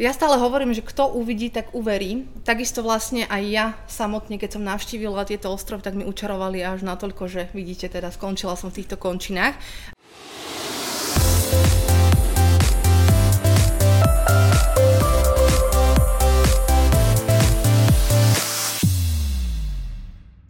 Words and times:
Ja 0.00 0.08
stále 0.16 0.40
hovorím, 0.40 0.72
že 0.72 0.80
kto 0.80 1.12
uvidí, 1.12 1.52
tak 1.52 1.76
uverí. 1.76 2.24
Takisto 2.48 2.80
vlastne 2.80 3.28
aj 3.28 3.42
ja 3.44 3.66
samotne, 3.84 4.40
keď 4.40 4.56
som 4.56 4.64
navštívila 4.64 5.28
tieto 5.28 5.52
ostrovy, 5.52 5.84
tak 5.84 5.92
mi 5.92 6.08
učarovali 6.08 6.64
až 6.64 6.80
natoľko, 6.80 7.28
že 7.28 7.52
vidíte, 7.52 7.92
teda 7.92 8.08
skončila 8.08 8.56
som 8.56 8.72
v 8.72 8.80
týchto 8.80 8.96
končinách. 8.96 9.52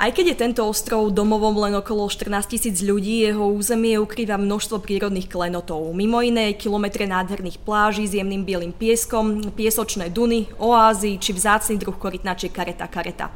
Aj 0.03 0.11
keď 0.11 0.34
je 0.34 0.43
tento 0.43 0.66
ostrov 0.66 1.14
domovom 1.14 1.62
len 1.62 1.79
okolo 1.79 2.11
14 2.11 2.50
tisíc 2.50 2.82
ľudí, 2.82 3.23
jeho 3.23 3.55
územie 3.55 4.03
ukrýva 4.03 4.35
množstvo 4.35 4.82
prírodných 4.82 5.30
klenotov. 5.30 5.95
Mimo 5.95 6.18
iné 6.18 6.59
kilometre 6.59 7.07
nádherných 7.07 7.62
pláží 7.62 8.11
s 8.11 8.18
jemným 8.18 8.43
bielým 8.43 8.75
pieskom, 8.75 9.54
piesočné 9.54 10.11
duny, 10.11 10.50
oázy 10.59 11.23
či 11.23 11.30
vzácny 11.30 11.79
druh 11.79 11.94
korytnačiek 11.94 12.50
kareta 12.50 12.91
kareta. 12.91 13.30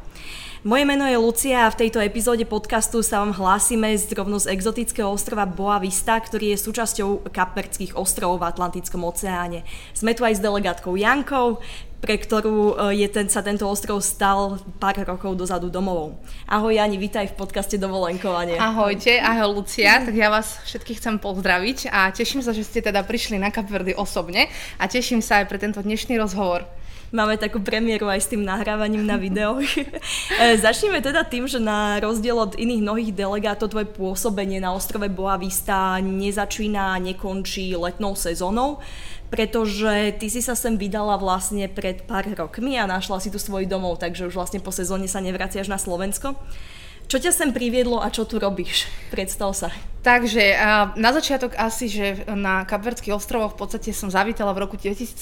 Moje 0.66 0.82
meno 0.82 1.06
je 1.06 1.14
Lucia 1.14 1.62
a 1.62 1.70
v 1.70 1.86
tejto 1.86 2.02
epizóde 2.02 2.42
podcastu 2.42 2.98
sa 2.98 3.22
vám 3.22 3.38
hlásime 3.38 3.94
z 3.94 4.10
rovno 4.19 4.42
z 4.42 4.50
exotického 4.50 5.06
ostrova 5.06 5.46
Boa 5.46 5.78
Vista, 5.78 6.19
ktorý 6.19 6.50
je 6.50 6.66
súčasťou 6.66 7.30
Kapverckých 7.30 7.94
ostrovov 7.94 8.42
v 8.42 8.50
Atlantickom 8.50 9.06
oceáne. 9.06 9.62
Sme 9.94 10.19
tu 10.19 10.27
aj 10.27 10.34
s 10.34 10.42
delegátkou 10.42 10.98
Jankou, 10.98 11.62
pre 12.00 12.20
ktorú 12.20 12.77
e, 12.92 13.05
je 13.05 13.09
ten, 13.09 13.27
sa 13.27 13.41
tento 13.41 13.64
ostrov 13.64 14.05
stal 14.05 14.60
pár 14.77 15.00
rokov 15.02 15.34
dozadu 15.34 15.73
domovou. 15.73 16.20
Ahoj 16.45 16.77
Jani, 16.77 17.00
vítaj 17.00 17.32
v 17.32 17.38
podcaste 17.41 17.80
Dovolenkovanie. 17.80 18.60
Ahojte, 18.60 19.16
ahoj 19.19 19.60
Lucia, 19.60 20.05
tak 20.05 20.14
ja 20.14 20.28
vás 20.28 20.60
všetkých 20.69 20.98
chcem 21.00 21.16
pozdraviť 21.19 21.91
a 21.91 22.12
teším 22.12 22.45
sa, 22.45 22.52
že 22.52 22.62
ste 22.64 22.84
teda 22.84 23.02
prišli 23.02 23.41
na 23.41 23.48
Kapverdy 23.48 23.96
osobne 23.96 24.52
a 24.77 24.84
teším 24.86 25.24
sa 25.24 25.42
aj 25.42 25.46
pre 25.48 25.59
tento 25.59 25.80
dnešný 25.80 26.20
rozhovor. 26.20 26.69
Máme 27.16 27.41
takú 27.41 27.65
premiéru 27.65 28.12
aj 28.12 28.29
s 28.29 28.29
tým 28.29 28.45
nahrávaním 28.45 29.09
na 29.09 29.16
video. 29.16 29.56
E, 30.36 30.53
začneme 30.61 31.00
teda 31.00 31.25
tým, 31.25 31.48
že 31.48 31.56
na 31.56 31.97
rozdiel 31.97 32.36
od 32.36 32.61
iných 32.61 32.84
mnohých 32.84 33.12
delegátov 33.17 33.73
tvoje 33.73 33.89
pôsobenie 33.89 34.61
na 34.61 34.77
ostrove 34.77 35.08
Boa 35.08 35.41
Vista 35.41 35.97
nezačína 35.97 36.92
a 36.92 37.00
nekončí 37.00 37.73
letnou 37.73 38.12
sezónou 38.12 38.84
pretože 39.27 40.14
ty 40.23 40.31
si 40.31 40.39
sa 40.39 40.55
sem 40.55 40.78
vydala 40.78 41.19
vlastne 41.19 41.67
pred 41.67 42.06
pár 42.06 42.31
rokmi 42.31 42.78
a 42.78 42.86
našla 42.86 43.19
si 43.19 43.27
tu 43.27 43.42
svoj 43.42 43.67
domov, 43.67 43.98
takže 43.98 44.30
už 44.30 44.39
vlastne 44.39 44.62
po 44.62 44.70
sezóne 44.70 45.11
sa 45.11 45.19
nevraciaš 45.19 45.67
na 45.67 45.83
Slovensko. 45.83 46.39
Čo 47.11 47.17
ťa 47.19 47.33
sem 47.34 47.51
priviedlo 47.51 47.98
a 47.98 48.11
čo 48.11 48.23
tu 48.23 48.39
robíš? 48.39 48.86
Predstav 49.11 49.51
sa. 49.55 49.75
Takže 50.06 50.54
na 50.94 51.10
začiatok 51.10 51.58
asi, 51.58 51.90
že 51.90 52.30
na 52.30 52.62
Kapverdských 52.62 53.10
ostrovoch 53.10 53.58
v 53.58 53.66
podstate 53.66 53.90
som 53.90 54.06
zavítala 54.06 54.54
v 54.54 54.62
roku 54.62 54.78
2017 54.78 55.18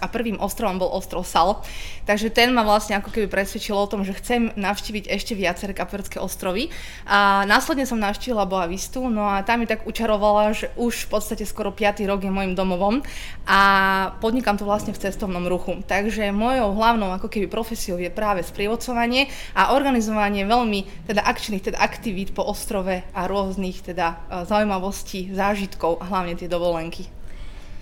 a 0.00 0.06
prvým 0.08 0.40
ostrovom 0.40 0.80
bol 0.80 0.88
ostrov 0.96 1.28
Sal. 1.28 1.60
Takže 2.08 2.32
ten 2.32 2.48
ma 2.56 2.64
vlastne 2.64 2.96
ako 2.96 3.12
keby 3.12 3.28
presvedčil 3.28 3.76
o 3.76 3.84
tom, 3.84 4.00
že 4.00 4.16
chcem 4.16 4.48
navštíviť 4.56 5.12
ešte 5.12 5.36
viaceré 5.36 5.76
Kapverdské 5.76 6.24
ostrovy. 6.24 6.72
A 7.04 7.44
následne 7.44 7.84
som 7.84 8.00
navštívila 8.00 8.48
Boa 8.48 8.64
Vistu, 8.64 9.12
no 9.12 9.28
a 9.28 9.44
tam 9.44 9.60
mi 9.60 9.68
tak 9.68 9.84
učarovala, 9.84 10.56
že 10.56 10.72
už 10.80 11.04
v 11.04 11.20
podstate 11.20 11.44
skoro 11.44 11.68
5. 11.68 12.00
rok 12.08 12.24
je 12.24 12.32
môjim 12.32 12.56
domovom 12.56 13.04
a 13.44 13.60
podnikám 14.24 14.56
to 14.56 14.64
vlastne 14.64 14.96
v 14.96 15.04
cestovnom 15.04 15.44
ruchu. 15.52 15.84
Takže 15.84 16.32
mojou 16.32 16.72
hlavnou 16.72 17.12
ako 17.12 17.28
keby 17.28 17.44
profesiou 17.52 18.00
je 18.00 18.08
práve 18.08 18.40
sprievodcovanie 18.40 19.28
a 19.52 19.76
organizovanie 19.76 20.48
veľmi 20.48 21.12
teda 21.12 21.28
akčných 21.28 21.68
teda 21.68 21.76
aktivít 21.76 22.32
po 22.32 22.40
ostrove 22.40 23.04
a 23.04 23.20
rôznych 23.28 23.84
teda 23.84 24.13
Eh, 24.14 24.44
zaujímavostí, 24.48 25.30
zážitkov 25.34 26.00
a 26.00 26.04
hlavne 26.08 26.34
tie 26.34 26.48
dovolenky. 26.48 27.06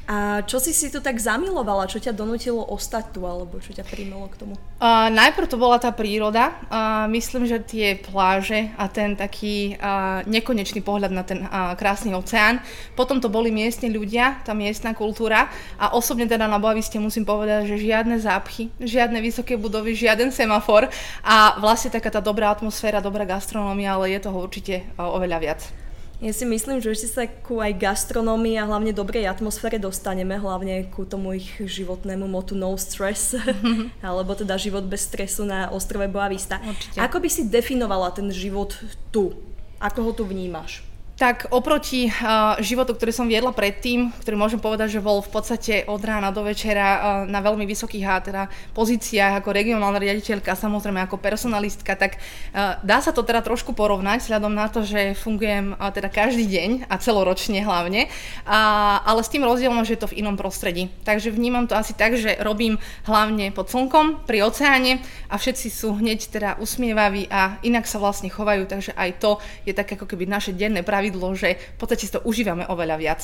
A 0.02 0.42
čo 0.42 0.58
si 0.58 0.74
si 0.74 0.90
tu 0.90 0.98
tak 0.98 1.14
zamilovala? 1.22 1.86
Čo 1.86 2.02
ťa 2.02 2.10
donútilo 2.10 2.58
ostať 2.58 3.14
tu, 3.14 3.22
alebo 3.22 3.62
čo 3.62 3.70
ťa 3.70 3.86
primelo 3.86 4.26
k 4.26 4.34
tomu? 4.34 4.58
Uh, 4.82 5.06
najprv 5.14 5.46
to 5.46 5.54
bola 5.54 5.78
tá 5.78 5.94
príroda. 5.94 6.58
Uh, 6.66 7.06
myslím, 7.14 7.46
že 7.46 7.62
tie 7.62 7.94
pláže 7.94 8.74
a 8.74 8.90
ten 8.90 9.14
taký 9.14 9.78
uh, 9.78 10.26
nekonečný 10.26 10.82
pohľad 10.82 11.12
na 11.14 11.22
ten 11.22 11.46
uh, 11.46 11.78
krásny 11.78 12.10
oceán. 12.18 12.58
Potom 12.98 13.22
to 13.22 13.30
boli 13.30 13.54
miestni 13.54 13.94
ľudia, 13.94 14.42
tá 14.42 14.52
miestna 14.58 14.90
kultúra. 14.90 15.46
A 15.78 15.94
osobne 15.94 16.26
teda 16.26 16.50
na 16.50 16.58
Boaviste 16.58 16.98
musím 16.98 17.22
povedať, 17.22 17.70
že 17.70 17.78
žiadne 17.78 18.18
zápchy, 18.18 18.74
žiadne 18.82 19.22
vysoké 19.22 19.54
budovy, 19.54 19.94
žiaden 19.94 20.34
semafor 20.34 20.90
a 21.22 21.56
vlastne 21.62 21.94
taká 21.94 22.10
tá 22.10 22.18
dobrá 22.18 22.50
atmosféra, 22.50 22.98
dobrá 22.98 23.22
gastronómia, 23.22 23.94
ale 23.94 24.18
je 24.18 24.26
toho 24.26 24.42
určite 24.42 24.82
uh, 24.98 25.14
oveľa 25.14 25.38
viac. 25.38 25.81
Ja 26.22 26.30
si 26.30 26.46
myslím, 26.46 26.78
že 26.78 26.94
ešte 26.94 27.08
sa 27.10 27.26
ku 27.26 27.58
aj 27.58 27.82
gastronómii 27.82 28.54
a 28.54 28.62
hlavne 28.70 28.94
dobrej 28.94 29.26
atmosfére 29.26 29.82
dostaneme, 29.82 30.38
hlavne 30.38 30.86
ku 30.86 31.02
tomu 31.02 31.34
ich 31.34 31.58
životnému 31.58 32.30
motu 32.30 32.54
no 32.54 32.78
stress, 32.78 33.34
alebo 34.06 34.30
teda 34.38 34.54
život 34.54 34.86
bez 34.86 35.10
stresu 35.10 35.42
na 35.42 35.66
ostrove 35.74 36.06
Boavista. 36.06 36.62
Určite. 36.62 37.02
Ako 37.02 37.18
by 37.18 37.26
si 37.26 37.50
definovala 37.50 38.14
ten 38.14 38.30
život 38.30 38.70
tu? 39.10 39.34
Ako 39.82 39.98
ho 40.06 40.10
tu 40.14 40.22
vnímaš? 40.22 40.91
Tak 41.12 41.54
oproti 41.54 42.10
uh, 42.10 42.58
životu, 42.58 42.98
ktorý 42.98 43.12
som 43.14 43.30
viedla 43.30 43.54
predtým, 43.54 44.10
ktorý 44.24 44.34
môžem 44.34 44.58
povedať, 44.58 44.98
že 44.98 45.04
bol 45.04 45.22
v 45.22 45.30
podstate 45.30 45.86
od 45.86 46.02
rána 46.02 46.34
do 46.34 46.42
večera 46.42 46.88
uh, 46.88 47.00
na 47.30 47.38
veľmi 47.38 47.62
vysokých 47.62 48.04
a 48.08 48.16
teda 48.18 48.42
pozíciách 48.74 49.38
ako 49.38 49.54
regionálna 49.54 50.02
riaditeľka, 50.02 50.58
samozrejme 50.58 50.98
ako 51.04 51.22
personalistka, 51.22 51.94
tak 51.94 52.18
uh, 52.18 52.80
dá 52.82 52.98
sa 52.98 53.14
to 53.14 53.22
teda 53.22 53.38
trošku 53.44 53.70
porovnať, 53.70 54.24
vzhľadom 54.24 54.50
na 54.50 54.66
to, 54.66 54.82
že 54.82 55.14
fungujem 55.14 55.78
uh, 55.78 55.94
teda 55.94 56.10
každý 56.10 56.48
deň 56.48 56.70
a 56.90 56.98
celoročne 56.98 57.60
hlavne, 57.60 58.08
uh, 58.08 59.04
ale 59.06 59.20
s 59.22 59.30
tým 59.30 59.46
rozdielom, 59.46 59.84
že 59.86 59.94
je 59.94 60.02
to 60.02 60.10
v 60.10 60.26
inom 60.26 60.34
prostredí. 60.34 60.90
Takže 61.06 61.30
vnímam 61.30 61.70
to 61.70 61.78
asi 61.78 61.94
tak, 61.94 62.18
že 62.18 62.40
robím 62.42 62.82
hlavne 63.06 63.54
pod 63.54 63.70
slnkom, 63.70 64.26
pri 64.26 64.42
oceáne 64.42 64.98
a 65.30 65.38
všetci 65.38 65.70
sú 65.70 66.02
hneď 66.02 66.18
teda 66.34 66.50
usmievaví 66.58 67.30
a 67.30 67.62
inak 67.62 67.86
sa 67.86 68.02
vlastne 68.02 68.32
chovajú, 68.32 68.66
takže 68.66 68.96
aj 68.96 69.10
to 69.22 69.38
je 69.68 69.76
tak 69.76 69.92
ako 69.92 70.08
keby 70.08 70.26
naše 70.26 70.50
denné 70.56 70.82
pravidlo 70.82 71.11
pravidlo, 71.12 71.36
že 71.36 71.60
v 71.60 71.76
podstate 71.76 72.08
si 72.08 72.12
to 72.16 72.24
užívame 72.24 72.64
oveľa 72.64 72.96
viac. 72.96 73.20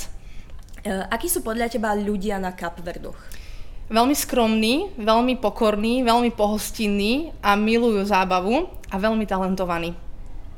E, 0.85 1.09
akí 1.09 1.33
sú 1.33 1.41
podľa 1.41 1.73
teba 1.73 1.97
ľudia 1.97 2.37
na 2.37 2.53
Kapverdoch? 2.53 3.17
Veľmi 3.89 4.13
skromní, 4.13 4.93
veľmi 5.01 5.41
pokorní, 5.41 6.05
veľmi 6.05 6.37
pohostinní 6.37 7.33
a 7.41 7.57
milujú 7.57 8.05
zábavu 8.05 8.69
a 8.93 9.01
veľmi 9.01 9.25
talentovaní. 9.25 9.97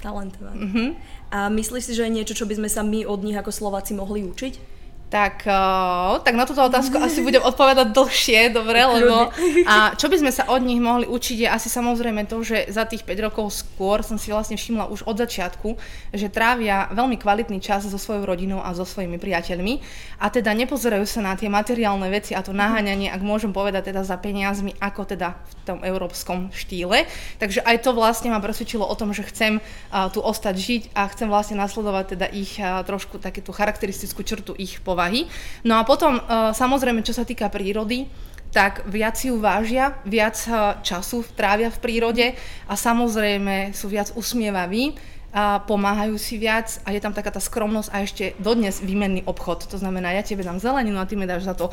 Talentovaní. 0.02 0.58
Uh-huh. 0.58 0.88
A 1.30 1.46
myslíš 1.46 1.86
si, 1.86 1.92
že 1.94 2.10
je 2.10 2.16
niečo, 2.18 2.34
čo 2.34 2.50
by 2.50 2.58
sme 2.58 2.66
sa 2.66 2.82
my 2.82 3.06
od 3.06 3.22
nich 3.22 3.38
ako 3.38 3.54
Slováci 3.54 3.94
mohli 3.94 4.26
učiť? 4.26 4.69
Tak, 5.10 5.42
uh, 5.42 6.22
tak 6.22 6.38
na 6.38 6.46
túto 6.46 6.62
otázku 6.62 6.94
asi 7.02 7.18
budem 7.18 7.42
odpovedať 7.42 7.90
dlhšie, 7.90 8.54
dobre, 8.54 8.78
lebo 8.78 9.34
a 9.66 9.98
čo 9.98 10.06
by 10.06 10.22
sme 10.22 10.30
sa 10.30 10.46
od 10.46 10.62
nich 10.62 10.78
mohli 10.78 11.02
učiť 11.02 11.36
je 11.42 11.48
asi 11.50 11.66
samozrejme 11.66 12.30
to, 12.30 12.38
že 12.46 12.70
za 12.70 12.86
tých 12.86 13.02
5 13.02 13.26
rokov 13.26 13.50
skôr 13.50 14.06
som 14.06 14.14
si 14.22 14.30
vlastne 14.30 14.54
všimla 14.54 14.86
už 14.86 15.02
od 15.10 15.18
začiatku, 15.18 15.74
že 16.14 16.30
trávia 16.30 16.86
veľmi 16.94 17.18
kvalitný 17.18 17.58
čas 17.58 17.90
so 17.90 17.98
svojou 17.98 18.22
rodinou 18.22 18.62
a 18.62 18.70
so 18.70 18.86
svojimi 18.86 19.18
priateľmi. 19.18 19.82
A 20.22 20.30
teda 20.30 20.54
nepozerajú 20.54 21.02
sa 21.10 21.26
na 21.26 21.34
tie 21.34 21.50
materiálne 21.50 22.06
veci 22.06 22.38
a 22.38 22.46
to 22.46 22.54
naháňanie, 22.54 23.10
ak 23.10 23.18
môžem 23.18 23.50
povedať 23.50 23.90
teda 23.90 24.06
za 24.06 24.14
peniazmi, 24.14 24.78
ako 24.78 25.10
teda 25.10 25.34
v 25.34 25.52
tom 25.66 25.78
európskom 25.82 26.54
štýle. 26.54 27.10
Takže 27.42 27.66
aj 27.66 27.82
to 27.82 27.98
vlastne 27.98 28.30
ma 28.30 28.38
presvedčilo 28.38 28.86
o 28.86 28.94
tom, 28.94 29.10
že 29.10 29.26
chcem 29.26 29.58
uh, 29.58 30.06
tu 30.14 30.22
ostať 30.22 30.54
žiť 30.54 30.82
a 30.94 31.10
chcem 31.10 31.26
vlastne 31.26 31.58
nasledovať 31.58 32.14
teda 32.14 32.26
ich 32.30 32.62
uh, 32.62 32.86
trošku 32.86 33.18
takú 33.18 33.50
charakteristickú 33.50 34.22
črtu 34.22 34.54
ich 34.54 34.78
povahy 34.78 34.99
povahy. 35.00 35.24
No 35.64 35.80
a 35.80 35.82
potom, 35.88 36.20
e, 36.20 36.52
samozrejme, 36.52 37.00
čo 37.00 37.16
sa 37.16 37.24
týka 37.24 37.48
prírody, 37.48 38.04
tak 38.52 38.84
viac 38.84 39.16
ju 39.16 39.40
vážia, 39.40 39.96
viac 40.04 40.36
e, 40.44 40.76
času 40.84 41.24
trávia 41.32 41.72
v 41.72 41.80
prírode 41.80 42.26
a 42.68 42.76
samozrejme 42.76 43.72
sú 43.72 43.88
viac 43.88 44.12
usmievaví, 44.12 44.92
a 45.30 45.62
pomáhajú 45.62 46.18
si 46.18 46.42
viac 46.42 46.82
a 46.82 46.90
je 46.90 46.98
tam 46.98 47.14
taká 47.14 47.30
tá 47.30 47.38
skromnosť 47.38 47.88
a 47.94 48.02
ešte 48.02 48.34
dodnes 48.42 48.82
výmenný 48.82 49.22
obchod. 49.30 49.70
To 49.70 49.78
znamená, 49.78 50.10
ja 50.10 50.26
tebe 50.26 50.42
dám 50.42 50.58
zeleninu 50.58 50.98
a 50.98 51.06
ty 51.06 51.14
mi 51.14 51.22
dáš 51.22 51.46
za 51.46 51.54
to 51.54 51.70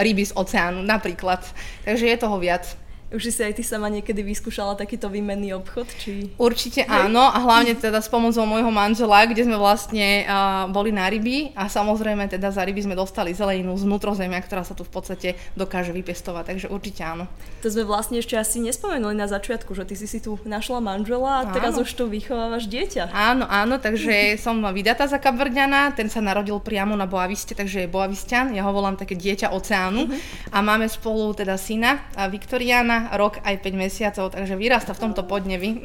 ryby 0.00 0.24
z 0.24 0.32
oceánu 0.32 0.80
napríklad. 0.80 1.44
Takže 1.84 2.08
je 2.08 2.16
toho 2.16 2.40
viac. 2.40 2.64
Už 3.14 3.30
si 3.30 3.42
aj 3.46 3.54
ty 3.54 3.62
sama 3.62 3.86
niekedy 3.86 4.26
vyskúšala 4.26 4.74
takýto 4.74 5.06
výmenný 5.06 5.54
obchod? 5.54 5.86
Či... 6.02 6.34
Určite 6.34 6.82
áno 6.82 7.22
a 7.22 7.38
hlavne 7.38 7.78
teda 7.78 8.02
s 8.02 8.10
pomocou 8.10 8.42
môjho 8.42 8.74
manžela, 8.74 9.22
kde 9.22 9.46
sme 9.46 9.54
vlastne 9.54 10.26
uh, 10.26 10.66
boli 10.66 10.90
na 10.90 11.06
ryby 11.06 11.54
a 11.54 11.70
samozrejme 11.70 12.26
teda 12.26 12.50
za 12.50 12.66
ryby 12.66 12.82
sme 12.82 12.98
dostali 12.98 13.30
zeleninu 13.30 13.78
z 13.78 13.86
vnútrozemia, 13.86 14.42
ktorá 14.42 14.66
sa 14.66 14.74
tu 14.74 14.82
v 14.82 14.90
podstate 14.90 15.28
dokáže 15.54 15.94
vypestovať, 15.94 16.44
takže 16.50 16.66
určite 16.74 17.06
áno. 17.06 17.30
To 17.62 17.70
sme 17.70 17.86
vlastne 17.86 18.18
ešte 18.18 18.34
asi 18.34 18.58
nespomenuli 18.58 19.14
na 19.14 19.30
začiatku, 19.30 19.70
že 19.78 19.86
ty 19.86 19.94
si 19.94 20.10
si 20.10 20.18
tu 20.18 20.34
našla 20.42 20.82
manžela 20.82 21.40
a 21.40 21.42
áno. 21.46 21.54
teraz 21.54 21.78
už 21.78 21.88
tu 21.94 22.10
vychovávaš 22.10 22.66
dieťa. 22.66 23.14
Áno, 23.14 23.46
áno, 23.46 23.78
takže 23.78 24.34
som 24.44 24.58
vydatá 24.74 25.06
za 25.06 25.22
Kapverdiana, 25.22 25.94
ten 25.94 26.10
sa 26.10 26.18
narodil 26.18 26.58
priamo 26.58 26.98
na 26.98 27.06
Boaviste, 27.06 27.54
takže 27.54 27.86
je 27.86 27.88
Boavistian, 27.88 28.50
ja 28.50 28.66
ho 28.66 28.74
volám 28.74 28.98
také 28.98 29.14
dieťa 29.14 29.54
oceánu 29.54 30.10
uh-huh. 30.10 30.50
a 30.50 30.58
máme 30.58 30.90
spolu 30.90 31.30
teda 31.30 31.54
syna 31.54 32.10
Viktoriana 32.26 33.03
rok 33.12 33.44
aj 33.44 33.60
5 33.60 33.76
mesiacov, 33.76 34.32
takže 34.32 34.56
vyrasta 34.56 34.96
v 34.96 35.02
tomto 35.04 35.28
podnevi. 35.28 35.80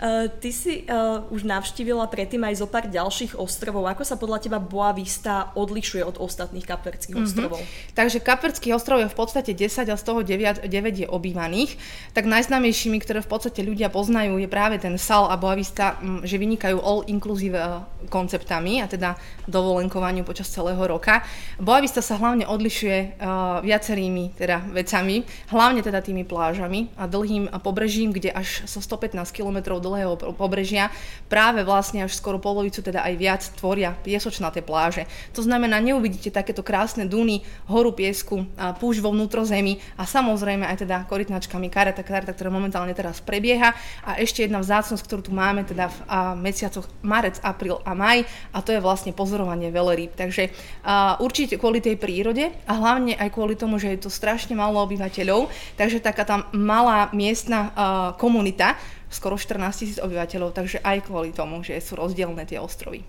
Uh, 0.00 0.32
ty 0.40 0.48
si 0.48 0.88
uh, 0.88 1.20
už 1.28 1.44
navštívila 1.44 2.08
predtým 2.08 2.40
aj 2.40 2.64
zo 2.64 2.64
pár 2.64 2.88
ďalších 2.88 3.36
ostrovov. 3.36 3.84
Ako 3.84 4.00
sa 4.00 4.16
podľa 4.16 4.40
teba 4.40 4.56
Boa 4.56 4.96
Vista 4.96 5.52
odlišuje 5.52 6.00
od 6.00 6.16
ostatných 6.16 6.64
kapverských 6.64 7.20
mm-hmm. 7.20 7.28
ostrovov? 7.28 7.60
Takže 7.92 8.24
kapverských 8.24 8.72
ostrovov 8.72 9.04
je 9.04 9.12
v 9.12 9.18
podstate 9.20 9.52
10 9.52 9.92
a 9.92 10.00
z 10.00 10.04
toho 10.08 10.24
9, 10.24 10.64
9 10.64 11.04
je 11.04 11.04
obývaných. 11.04 11.76
Tak 12.16 12.24
najznámejšími, 12.24 12.96
ktoré 12.96 13.20
v 13.20 13.28
podstate 13.28 13.60
ľudia 13.60 13.92
poznajú, 13.92 14.40
je 14.40 14.48
práve 14.48 14.80
ten 14.80 14.96
Sal 14.96 15.28
a 15.28 15.36
Boa 15.36 15.52
Vista, 15.52 16.00
m, 16.00 16.24
že 16.24 16.40
vynikajú 16.40 16.80
all-inclusive 16.80 17.60
konceptami 18.08 18.80
a 18.80 18.88
teda 18.88 19.20
dovolenkovaniu 19.52 20.24
počas 20.24 20.48
celého 20.48 20.80
roka. 20.80 21.20
Boa 21.60 21.84
Vista 21.84 22.00
sa 22.00 22.16
hlavne 22.16 22.48
odlišuje 22.48 23.20
uh, 23.20 23.60
viacerými 23.60 24.32
teda 24.32 24.64
vecami, 24.72 25.28
hlavne 25.52 25.84
teda 25.84 26.00
tými 26.00 26.24
plážami 26.24 26.88
a 26.96 27.04
dlhým 27.04 27.52
pobrežím, 27.60 28.16
kde 28.16 28.32
až 28.32 28.64
so 28.64 28.80
115 28.80 29.28
km 29.36 29.76
do 29.76 29.89
dlhého 29.90 30.14
pobrežia, 30.38 30.94
práve 31.26 31.66
vlastne 31.66 32.06
až 32.06 32.14
skoro 32.14 32.38
polovicu, 32.38 32.78
teda 32.78 33.02
aj 33.02 33.14
viac, 33.18 33.42
tvoria 33.58 33.90
piesočnaté 33.98 34.62
pláže. 34.62 35.10
To 35.34 35.42
znamená, 35.42 35.82
neuvidíte 35.82 36.30
takéto 36.30 36.62
krásne 36.62 37.10
duny, 37.10 37.42
horu 37.66 37.90
piesku, 37.90 38.46
púšť 38.54 39.02
vo 39.02 39.10
vnútrozemí 39.10 39.82
a 39.98 40.06
samozrejme 40.06 40.62
aj 40.62 40.86
teda 40.86 40.96
korytnačkami 41.10 41.66
kareta, 41.66 42.06
kareta, 42.06 42.30
ktorá 42.30 42.54
momentálne 42.54 42.94
teraz 42.94 43.18
prebieha. 43.18 43.74
A 44.06 44.22
ešte 44.22 44.46
jedna 44.46 44.62
vzácnosť, 44.62 45.02
ktorú 45.02 45.22
tu 45.26 45.32
máme 45.34 45.66
teda 45.66 45.90
v 45.90 45.98
mesiacoch 46.38 46.86
marec, 47.02 47.42
apríl 47.42 47.82
a 47.82 47.92
maj 47.98 48.22
a 48.54 48.62
to 48.62 48.70
je 48.70 48.78
vlastne 48.78 49.10
pozorovanie 49.10 49.74
veleríb. 49.74 50.14
Takže 50.14 50.52
určite 51.18 51.58
kvôli 51.58 51.82
tej 51.82 51.98
prírode 51.98 52.52
a 52.68 52.72
hlavne 52.78 53.18
aj 53.18 53.32
kvôli 53.32 53.58
tomu, 53.58 53.80
že 53.80 53.90
je 53.96 54.06
to 54.06 54.10
strašne 54.12 54.52
málo 54.54 54.82
obyvateľov, 54.84 55.48
takže 55.80 56.04
taká 56.04 56.28
tam 56.28 56.46
malá 56.52 57.08
miestna 57.10 57.72
komunita 58.20 58.76
skoro 59.10 59.34
14 59.34 59.74
tisíc 59.74 59.98
obyvateľov, 59.98 60.54
takže 60.54 60.80
aj 60.80 61.10
kvôli 61.10 61.34
tomu, 61.34 61.60
že 61.66 61.76
sú 61.82 61.98
rozdielne 61.98 62.46
tie 62.46 62.62
ostrovy. 62.62 63.02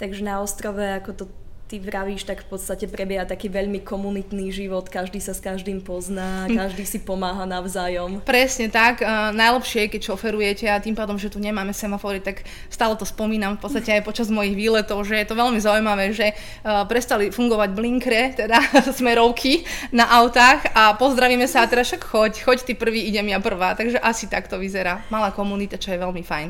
Takže 0.00 0.24
na 0.24 0.40
ostrove, 0.40 0.80
ako 0.80 1.10
to 1.12 1.24
ty 1.70 1.78
vravíš, 1.78 2.26
tak 2.26 2.42
v 2.42 2.58
podstate 2.58 2.90
prebieha 2.90 3.22
taký 3.22 3.46
veľmi 3.46 3.86
komunitný 3.86 4.50
život, 4.50 4.90
každý 4.90 5.22
sa 5.22 5.30
s 5.30 5.38
každým 5.38 5.78
pozná, 5.78 6.50
hm. 6.50 6.58
každý 6.58 6.82
si 6.82 6.98
pomáha 6.98 7.46
navzájom. 7.46 8.26
Presne 8.26 8.66
tak, 8.66 9.06
uh, 9.06 9.30
najlepšie 9.30 9.86
je, 9.86 9.92
keď 9.94 10.00
šoferujete 10.10 10.66
a 10.66 10.82
tým 10.82 10.98
pádom, 10.98 11.14
že 11.14 11.30
tu 11.30 11.38
nemáme 11.38 11.70
semafory, 11.70 12.18
tak 12.18 12.42
stále 12.66 12.98
to 12.98 13.06
spomínam 13.06 13.54
v 13.54 13.62
podstate 13.62 13.94
aj 13.94 14.02
počas 14.02 14.26
mojich 14.34 14.58
výletov, 14.58 15.06
že 15.06 15.22
je 15.22 15.26
to 15.30 15.38
veľmi 15.38 15.62
zaujímavé, 15.62 16.10
že 16.10 16.34
uh, 16.34 16.82
prestali 16.90 17.30
fungovať 17.30 17.70
blinkre, 17.70 18.34
teda 18.34 18.58
smerovky 18.98 19.62
na 19.94 20.10
autách 20.10 20.74
a 20.74 20.98
pozdravíme 20.98 21.46
sa 21.46 21.62
a 21.62 21.70
teda 21.70 21.86
však 21.86 22.02
choď, 22.02 22.32
choď 22.42 22.58
ty 22.66 22.72
prvý, 22.74 23.06
idem 23.06 23.30
ja 23.30 23.38
prvá, 23.38 23.78
takže 23.78 24.02
asi 24.02 24.26
tak 24.26 24.50
to 24.50 24.58
vyzerá. 24.58 25.06
Malá 25.06 25.30
komunita, 25.30 25.78
čo 25.78 25.94
je 25.94 26.02
veľmi 26.02 26.26
fajn. 26.26 26.48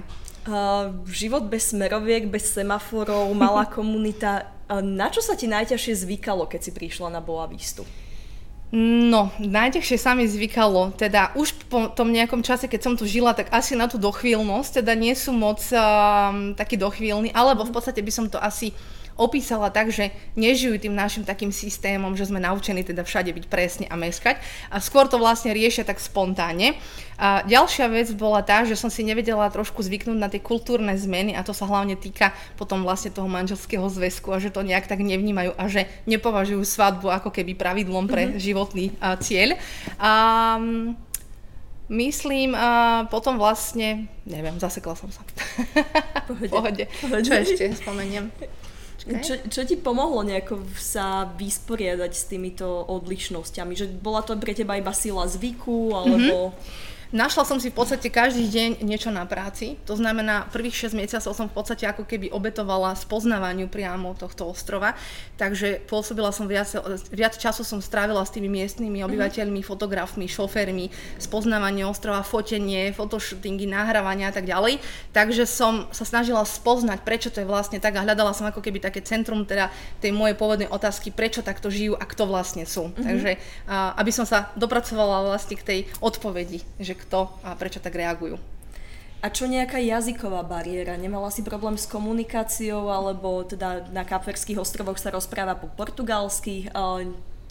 Uh, 0.48 0.96
život 1.04 1.44
bez 1.52 1.76
smeroviek, 1.76 2.24
bez 2.24 2.48
semaforov, 2.48 3.28
malá 3.36 3.68
komunita. 3.76 4.59
Na 4.70 5.10
čo 5.10 5.18
sa 5.18 5.34
ti 5.34 5.50
najťažšie 5.50 6.06
zvykalo, 6.06 6.46
keď 6.46 6.60
si 6.62 6.70
prišla 6.70 7.10
na 7.10 7.18
Boavistu? 7.18 7.82
No, 8.70 9.34
najťažšie 9.42 9.98
sa 9.98 10.14
mi 10.14 10.30
zvykalo, 10.30 10.94
teda 10.94 11.34
už 11.34 11.66
po 11.66 11.90
tom 11.90 12.14
nejakom 12.14 12.46
čase, 12.46 12.70
keď 12.70 12.80
som 12.86 12.94
tu 12.94 13.02
žila, 13.02 13.34
tak 13.34 13.50
asi 13.50 13.74
na 13.74 13.90
tú 13.90 13.98
dochvíľnosť, 13.98 14.78
teda 14.78 14.94
nie 14.94 15.10
sú 15.18 15.34
moc 15.34 15.58
um, 15.74 16.54
taký 16.54 16.78
dochvíľny, 16.78 17.34
alebo 17.34 17.66
v 17.66 17.74
podstate 17.74 17.98
by 17.98 18.12
som 18.14 18.30
to 18.30 18.38
asi 18.38 18.70
opísala 19.16 19.72
tak, 19.72 19.90
že 19.90 20.14
nežijú 20.34 20.76
tým 20.76 20.94
našim 20.94 21.22
takým 21.26 21.50
systémom, 21.54 22.14
že 22.14 22.28
sme 22.28 22.42
naučení 22.42 22.84
teda 22.84 23.06
všade 23.06 23.30
byť 23.32 23.44
presne 23.46 23.86
a 23.88 23.94
meskať 23.94 24.38
a 24.68 24.78
skôr 24.78 25.08
to 25.08 25.18
vlastne 25.18 25.54
riešia 25.54 25.86
tak 25.86 26.02
spontánne. 26.02 26.78
A 27.20 27.44
ďalšia 27.44 27.92
vec 27.92 28.08
bola 28.16 28.40
tá, 28.40 28.64
že 28.64 28.80
som 28.80 28.88
si 28.88 29.04
nevedela 29.04 29.44
trošku 29.52 29.84
zvyknúť 29.84 30.18
na 30.18 30.32
tie 30.32 30.40
kultúrne 30.40 30.96
zmeny 30.96 31.36
a 31.36 31.44
to 31.44 31.52
sa 31.52 31.68
hlavne 31.68 31.92
týka 32.00 32.32
potom 32.56 32.80
vlastne 32.80 33.12
toho 33.12 33.28
manželského 33.28 33.84
zväzku 33.92 34.32
a 34.32 34.40
že 34.40 34.48
to 34.48 34.64
nejak 34.64 34.88
tak 34.88 35.04
nevnímajú 35.04 35.52
a 35.52 35.64
že 35.68 35.84
nepovažujú 36.08 36.64
svadbu 36.64 37.12
ako 37.12 37.28
keby 37.28 37.52
pravidlom 37.52 38.08
pre 38.08 38.24
mm-hmm. 38.24 38.40
životný 38.40 38.84
uh, 38.96 39.20
cieľ. 39.20 39.60
Um, 40.00 40.96
Myslím, 41.90 42.54
a 42.54 43.02
potom 43.10 43.34
vlastne, 43.34 44.06
neviem, 44.22 44.54
zasekla 44.62 44.94
som 44.94 45.10
sa. 45.10 45.26
Pohode. 46.30 46.46
Pohode. 46.46 46.84
Pohode. 46.86 47.26
Čo 47.26 47.34
ešte 47.34 47.74
spomeniem? 47.74 48.30
Čo, 49.00 49.34
čo 49.48 49.60
ti 49.64 49.80
pomohlo 49.80 50.20
nejako 50.20 50.60
sa 50.76 51.24
vysporiadať 51.24 52.12
s 52.12 52.28
týmito 52.28 52.68
odlišnosťami? 52.68 53.72
Že 53.72 53.86
bola 54.00 54.20
to 54.20 54.36
pre 54.36 54.52
teba 54.52 54.76
iba 54.76 54.92
sila 54.92 55.24
zvyku, 55.24 55.96
alebo... 55.96 56.52
Mm-hmm. 56.52 56.88
Našla 57.10 57.42
som 57.42 57.58
si 57.58 57.74
v 57.74 57.78
podstate 57.82 58.06
každý 58.06 58.46
deň 58.46 58.86
niečo 58.86 59.10
na 59.10 59.26
práci. 59.26 59.74
To 59.90 59.98
znamená, 59.98 60.46
prvých 60.54 60.86
6 60.86 60.94
mesiacov 60.94 61.34
som 61.34 61.50
v 61.50 61.54
podstate 61.58 61.82
ako 61.82 62.06
keby 62.06 62.30
obetovala 62.30 62.94
spoznávaniu 62.94 63.66
priamo 63.66 64.14
tohto 64.14 64.46
ostrova. 64.46 64.94
Takže 65.34 65.82
pôsobila 65.90 66.30
som 66.30 66.46
viac, 66.46 66.70
viac 67.10 67.34
času 67.34 67.66
som 67.66 67.82
strávila 67.82 68.22
s 68.22 68.30
tými 68.30 68.46
miestnymi 68.46 69.02
mhm. 69.02 69.06
obyvateľmi, 69.10 69.58
mm-hmm. 69.58 69.74
fotografmi, 69.74 70.30
šoférmi, 70.30 70.86
spoznávanie 71.18 71.82
ostrova, 71.82 72.22
fotenie, 72.22 72.94
fotoshootingy, 72.94 73.66
nahrávania 73.66 74.30
a 74.30 74.34
tak 74.38 74.46
ďalej. 74.46 74.78
Takže 75.10 75.50
som 75.50 75.90
sa 75.90 76.06
snažila 76.06 76.46
spoznať, 76.46 77.02
prečo 77.02 77.34
to 77.34 77.42
je 77.42 77.50
vlastne 77.50 77.82
tak 77.82 77.98
a 77.98 78.06
hľadala 78.06 78.30
som 78.38 78.46
ako 78.46 78.62
keby 78.62 78.78
také 78.78 79.02
centrum 79.02 79.42
teda 79.42 79.74
tej 79.98 80.14
mojej 80.14 80.38
pôvodnej 80.38 80.70
otázky, 80.70 81.10
prečo 81.10 81.42
takto 81.42 81.74
žijú 81.74 81.98
a 81.98 82.06
kto 82.06 82.30
vlastne 82.30 82.62
sú. 82.62 82.94
Mm-hmm. 82.94 83.02
Takže 83.02 83.30
aby 83.98 84.10
som 84.14 84.22
sa 84.22 84.54
dopracovala 84.54 85.26
vlastne 85.26 85.58
k 85.58 85.66
tej 85.66 85.80
odpovedi, 85.98 86.62
že 86.78 86.99
kto 87.00 87.32
a 87.40 87.56
prečo 87.56 87.80
tak 87.80 87.96
reagujú. 87.96 88.36
A 89.20 89.28
čo 89.28 89.44
nejaká 89.44 89.76
jazyková 89.76 90.40
bariéra? 90.44 90.96
Nemala 90.96 91.28
si 91.28 91.44
problém 91.44 91.76
s 91.76 91.84
komunikáciou, 91.84 92.88
alebo 92.88 93.44
teda 93.44 93.84
na 93.92 94.00
Kapverských 94.00 94.56
ostrovoch 94.56 94.96
sa 94.96 95.12
rozpráva 95.12 95.60
po 95.60 95.68
portugalsky? 95.68 96.72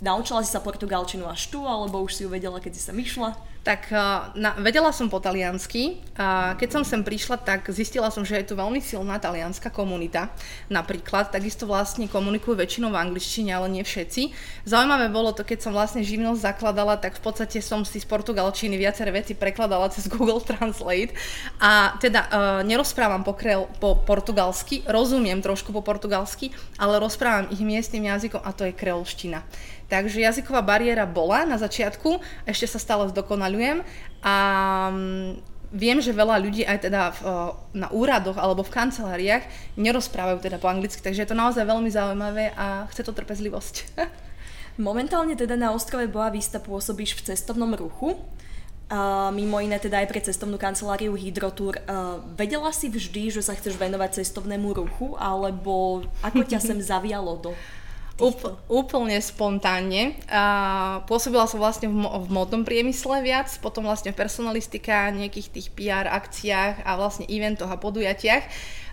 Naučila 0.01 0.41
si 0.41 0.49
sa 0.49 0.65
portugalčinu 0.65 1.29
až 1.29 1.53
tu, 1.53 1.61
alebo 1.69 2.01
už 2.01 2.17
si 2.17 2.21
ju 2.25 2.29
vedela, 2.33 2.57
keď 2.57 2.73
si 2.73 2.81
sa 2.81 2.89
myšla? 2.89 3.37
Tak 3.59 3.91
na, 4.39 4.55
vedela 4.63 4.89
som 4.95 5.11
po 5.11 5.19
taliansky 5.19 5.99
a 6.15 6.55
keď 6.55 6.79
som 6.79 6.83
sem 6.87 7.03
prišla, 7.03 7.37
tak 7.43 7.67
zistila 7.69 8.07
som, 8.07 8.23
že 8.23 8.39
je 8.39 8.47
tu 8.47 8.55
veľmi 8.55 8.79
silná 8.79 9.19
talianská 9.19 9.67
komunita. 9.67 10.31
Napríklad, 10.71 11.29
takisto 11.29 11.67
vlastne 11.67 12.07
komunikujú 12.07 12.55
väčšinou 12.55 12.89
v 12.89 12.97
angličtine, 13.03 13.51
ale 13.51 13.67
nie 13.67 13.83
všetci. 13.83 14.31
Zaujímavé 14.63 15.11
bolo 15.11 15.35
to, 15.35 15.43
keď 15.43 15.59
som 15.59 15.75
vlastne 15.75 16.07
živnosť 16.07 16.39
zakladala, 16.39 16.95
tak 16.97 17.19
v 17.19 17.21
podstate 17.21 17.59
som 17.59 17.83
si 17.83 17.99
z 17.99 18.07
portugalčiny 18.07 18.79
viaceré 18.79 19.11
veci 19.11 19.35
prekladala 19.35 19.91
cez 19.91 20.07
Google 20.07 20.39
Translate 20.39 21.11
a 21.59 21.99
teda 21.99 22.21
uh, 22.25 22.31
nerozprávam 22.63 23.27
po, 23.27 23.35
krel, 23.35 23.67
po 23.83 23.99
portugalsky, 23.99 24.87
rozumiem 24.87 25.43
trošku 25.43 25.75
po 25.75 25.83
portugalsky, 25.83 26.55
ale 26.79 26.95
rozprávam 26.95 27.51
ich 27.51 27.59
miestnym 27.59 28.07
jazykom 28.07 28.39
a 28.39 28.55
to 28.55 28.65
je 28.65 28.73
kreolština. 28.73 29.43
Takže 29.89 30.21
jazyková 30.21 30.61
bariéra 30.61 31.09
bola 31.09 31.49
na 31.49 31.57
začiatku, 31.57 32.21
ešte 32.45 32.69
sa 32.69 32.79
stále 32.79 33.09
zdokonalujem 33.09 33.81
a 34.21 34.35
mm, 34.93 35.41
viem, 35.73 35.97
že 35.97 36.13
veľa 36.13 36.37
ľudí 36.45 36.61
aj 36.61 36.77
teda 36.85 37.01
v, 37.09 37.19
na 37.73 37.89
úradoch 37.89 38.37
alebo 38.37 38.61
v 38.61 38.73
kanceláriách 38.73 39.43
nerozprávajú 39.81 40.45
teda 40.45 40.61
po 40.61 40.69
anglicky, 40.69 41.01
takže 41.01 41.25
je 41.25 41.29
to 41.29 41.37
naozaj 41.37 41.65
veľmi 41.65 41.89
zaujímavé 41.89 42.53
a 42.53 42.85
chce 42.93 43.01
to 43.01 43.17
trpezlivosť. 43.17 43.75
Momentálne 44.79 45.35
teda 45.35 45.59
na 45.59 45.75
ostrove 45.75 46.07
Boa 46.07 46.31
Vista 46.31 46.61
pôsobíš 46.61 47.19
v 47.19 47.33
cestovnom 47.33 47.73
ruchu. 47.75 48.15
A 48.89 49.29
mimo 49.29 49.61
iné 49.61 49.77
teda 49.77 50.01
aj 50.01 50.07
pre 50.09 50.17
cestovnú 50.17 50.57
kanceláriu 50.57 51.13
Hydrotour. 51.13 51.77
Uh, 51.85 52.25
vedela 52.33 52.73
si 52.73 52.89
vždy, 52.89 53.29
že 53.29 53.45
sa 53.45 53.53
chceš 53.53 53.77
venovať 53.77 54.23
cestovnému 54.23 54.73
ruchu, 54.73 55.13
alebo 55.21 56.07
ako 56.25 56.41
ťa 56.41 56.57
sem 56.57 56.79
zavialo 56.95 57.37
do 57.37 57.51
Úpl, 58.19 58.59
úplne 58.67 59.15
spontánne. 59.23 60.19
A 60.27 60.43
pôsobila 61.07 61.47
som 61.47 61.63
vlastne 61.63 61.87
v, 61.87 62.03
v 62.03 62.27
modnom 62.27 62.67
priemysle 62.67 63.23
viac, 63.23 63.47
potom 63.63 63.87
vlastne 63.87 64.11
v 64.11 64.19
personalistike, 64.19 64.91
nejakých 64.91 65.47
tých 65.47 65.67
PR 65.71 66.03
akciách 66.11 66.83
a 66.83 66.91
vlastne 66.99 67.23
eventoch 67.31 67.71
a 67.71 67.79
podujatiach. 67.79 68.43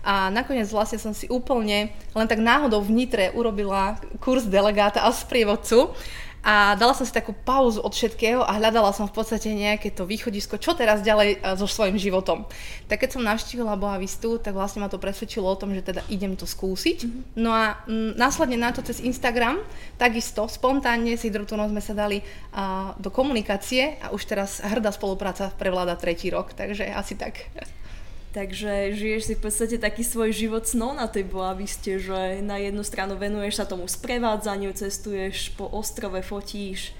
A 0.07 0.31
nakoniec 0.31 0.71
vlastne 0.71 0.95
som 0.95 1.11
si 1.11 1.27
úplne 1.27 1.91
len 2.15 2.27
tak 2.31 2.39
náhodou 2.39 2.79
v 2.79 3.03
Nitre 3.03 3.35
urobila 3.35 3.99
kurz 4.23 4.47
delegáta 4.47 5.03
a 5.03 5.11
sprievodcu 5.11 5.91
a 6.45 6.77
dala 6.79 6.93
som 6.93 7.03
si 7.03 7.11
takú 7.11 7.33
pauzu 7.33 7.81
od 7.81 7.91
všetkého 7.91 8.45
a 8.45 8.55
hľadala 8.55 8.93
som 8.95 9.09
v 9.09 9.15
podstate 9.15 9.51
nejaké 9.51 9.91
to 9.91 10.07
východisko, 10.07 10.61
čo 10.61 10.77
teraz 10.77 11.03
ďalej 11.03 11.37
e, 11.37 11.57
so 11.59 11.67
svojím 11.67 11.99
životom. 11.99 12.45
Tak 12.87 13.03
keď 13.03 13.09
som 13.17 13.25
navštívila 13.25 13.75
Boavistu, 13.75 14.39
tak 14.39 14.55
vlastne 14.55 14.85
ma 14.85 14.89
to 14.89 15.01
presvedčilo 15.01 15.49
o 15.49 15.59
tom, 15.59 15.75
že 15.75 15.83
teda 15.83 16.05
idem 16.07 16.39
to 16.39 16.47
skúsiť. 16.47 16.97
Mm-hmm. 17.03 17.23
No 17.41 17.51
a 17.51 17.81
m, 17.89 18.15
následne 18.15 18.55
na 18.55 18.71
to 18.71 18.85
cez 18.85 19.03
Instagram, 19.03 19.59
takisto 19.99 20.47
spontánne 20.47 21.17
s 21.17 21.25
Hydrotunom 21.25 21.67
sme 21.67 21.83
sa 21.83 21.97
dali 21.97 22.23
a, 22.53 22.93
do 22.95 23.11
komunikácie 23.11 23.99
a 23.99 24.13
už 24.15 24.23
teraz 24.25 24.63
hrdá 24.63 24.93
spolupráca 24.93 25.51
prevláda 25.51 25.99
tretí 25.99 26.31
rok, 26.31 26.53
takže 26.55 26.87
asi 26.93 27.19
tak. 27.19 27.49
Takže 28.37 28.93
žiješ 28.93 29.23
si 29.25 29.33
v 29.33 29.49
podstate 29.49 29.81
taký 29.81 30.05
svoj 30.05 30.29
život 30.29 30.61
snov 30.61 30.93
na 30.93 31.09
tej 31.09 31.25
Boaviste, 31.25 31.97
že 31.97 32.37
na 32.45 32.61
jednu 32.61 32.85
stranu 32.85 33.17
venuješ 33.17 33.57
sa 33.57 33.65
tomu 33.65 33.89
sprevádzaniu, 33.89 34.77
cestuješ 34.77 35.57
po 35.57 35.65
ostrove, 35.65 36.21
fotíš 36.21 36.93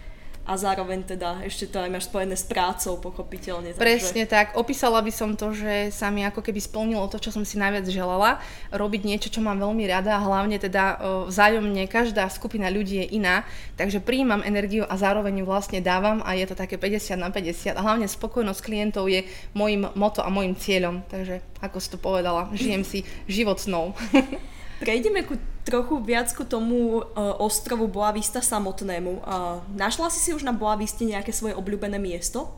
a 0.47 0.55
zároveň 0.55 1.03
teda 1.03 1.43
ešte 1.43 1.67
to 1.67 1.83
aj 1.83 1.91
máš 1.91 2.07
spojené 2.07 2.39
s 2.39 2.47
prácou, 2.47 2.95
pochopiteľne. 3.03 3.75
Takže... 3.75 3.83
Presne 3.83 4.23
tak. 4.23 4.55
Opísala 4.55 5.03
by 5.03 5.11
som 5.11 5.35
to, 5.35 5.51
že 5.51 5.91
sa 5.91 6.07
mi 6.07 6.23
ako 6.23 6.39
keby 6.39 6.63
splnilo 6.63 7.03
to, 7.11 7.19
čo 7.19 7.35
som 7.35 7.43
si 7.43 7.59
najviac 7.59 7.83
želala. 7.91 8.39
Robiť 8.71 9.01
niečo, 9.03 9.27
čo 9.27 9.43
mám 9.43 9.59
veľmi 9.59 9.83
rada 9.83 10.15
a 10.15 10.23
hlavne 10.23 10.55
teda 10.55 11.03
vzájomne 11.27 11.83
každá 11.91 12.31
skupina 12.31 12.71
ľudí 12.71 13.03
je 13.03 13.19
iná. 13.19 13.43
Takže 13.75 13.99
príjmam 13.99 14.39
energiu 14.39 14.87
a 14.87 14.95
zároveň 14.95 15.43
ju 15.43 15.45
vlastne 15.45 15.83
dávam 15.83 16.23
a 16.23 16.31
je 16.39 16.47
to 16.47 16.55
také 16.55 16.79
50 16.79 17.19
na 17.19 17.27
50. 17.27 17.75
A 17.75 17.81
hlavne 17.83 18.07
spokojnosť 18.07 18.63
klientov 18.63 19.11
je 19.11 19.27
môjim 19.51 19.91
moto 19.99 20.23
a 20.23 20.31
môjim 20.31 20.55
cieľom. 20.55 21.03
Takže 21.11 21.43
ako 21.59 21.77
si 21.83 21.89
to 21.91 21.99
povedala, 21.99 22.47
žijem 22.55 22.87
si 22.87 23.03
život 23.27 23.59
snou. 23.59 23.91
Prejdeme 24.79 25.27
ku 25.27 25.35
trochu 25.67 25.99
viac 25.99 26.31
ku 26.31 26.47
tomu 26.47 27.03
uh, 27.03 27.35
ostrovu 27.43 27.91
Boavista 27.91 28.39
samotnému. 28.39 29.19
Uh, 29.19 29.59
našla 29.75 30.07
si 30.07 30.23
si 30.23 30.31
už 30.31 30.47
na 30.47 30.55
Boaviste 30.55 31.03
nejaké 31.03 31.35
svoje 31.35 31.59
obľúbené 31.59 31.99
miesto? 31.99 32.55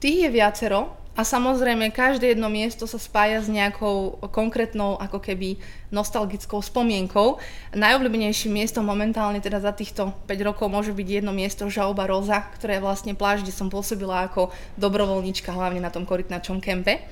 Tých 0.00 0.24
je 0.24 0.30
viacero 0.32 0.96
a 1.12 1.20
samozrejme 1.20 1.92
každé 1.92 2.32
jedno 2.32 2.48
miesto 2.48 2.88
sa 2.88 2.96
spája 2.96 3.44
s 3.44 3.52
nejakou 3.52 4.16
konkrétnou 4.32 4.96
ako 4.96 5.20
keby 5.20 5.60
nostalgickou 5.92 6.64
spomienkou. 6.64 7.36
Najobľúbenejším 7.76 8.56
miestom 8.56 8.88
momentálne 8.88 9.42
teda 9.44 9.60
za 9.60 9.76
týchto 9.76 10.16
5 10.24 10.48
rokov 10.48 10.72
môže 10.72 10.96
byť 10.96 11.08
jedno 11.20 11.36
miesto 11.36 11.68
Žauba 11.68 12.08
Roza, 12.08 12.40
ktoré 12.56 12.80
je 12.80 12.86
vlastne 12.88 13.12
pláž, 13.12 13.44
kde 13.44 13.52
som 13.52 13.68
pôsobila 13.68 14.24
ako 14.24 14.48
dobrovoľníčka 14.80 15.52
hlavne 15.52 15.84
na 15.84 15.92
tom 15.92 16.08
korytnačom 16.08 16.64
kempe. 16.64 17.04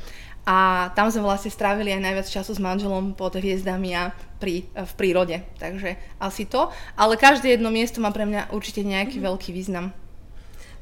A 0.49 0.89
tam 0.97 1.13
sme 1.13 1.29
vlastne 1.29 1.53
strávili 1.53 1.93
aj 1.93 2.01
najviac 2.01 2.29
času 2.33 2.57
s 2.57 2.61
manželom 2.65 3.13
pod 3.13 3.37
hviezdami 3.37 3.93
a 3.93 4.17
pri, 4.41 4.65
v 4.73 4.93
prírode. 4.97 5.45
Takže 5.61 6.01
asi 6.17 6.49
to. 6.49 6.73
Ale 6.97 7.21
každé 7.21 7.53
jedno 7.53 7.69
miesto 7.69 8.01
má 8.01 8.09
pre 8.09 8.25
mňa 8.25 8.57
určite 8.57 8.81
nejaký 8.81 9.21
mm-hmm. 9.21 9.29
veľký 9.29 9.51
význam. 9.53 9.93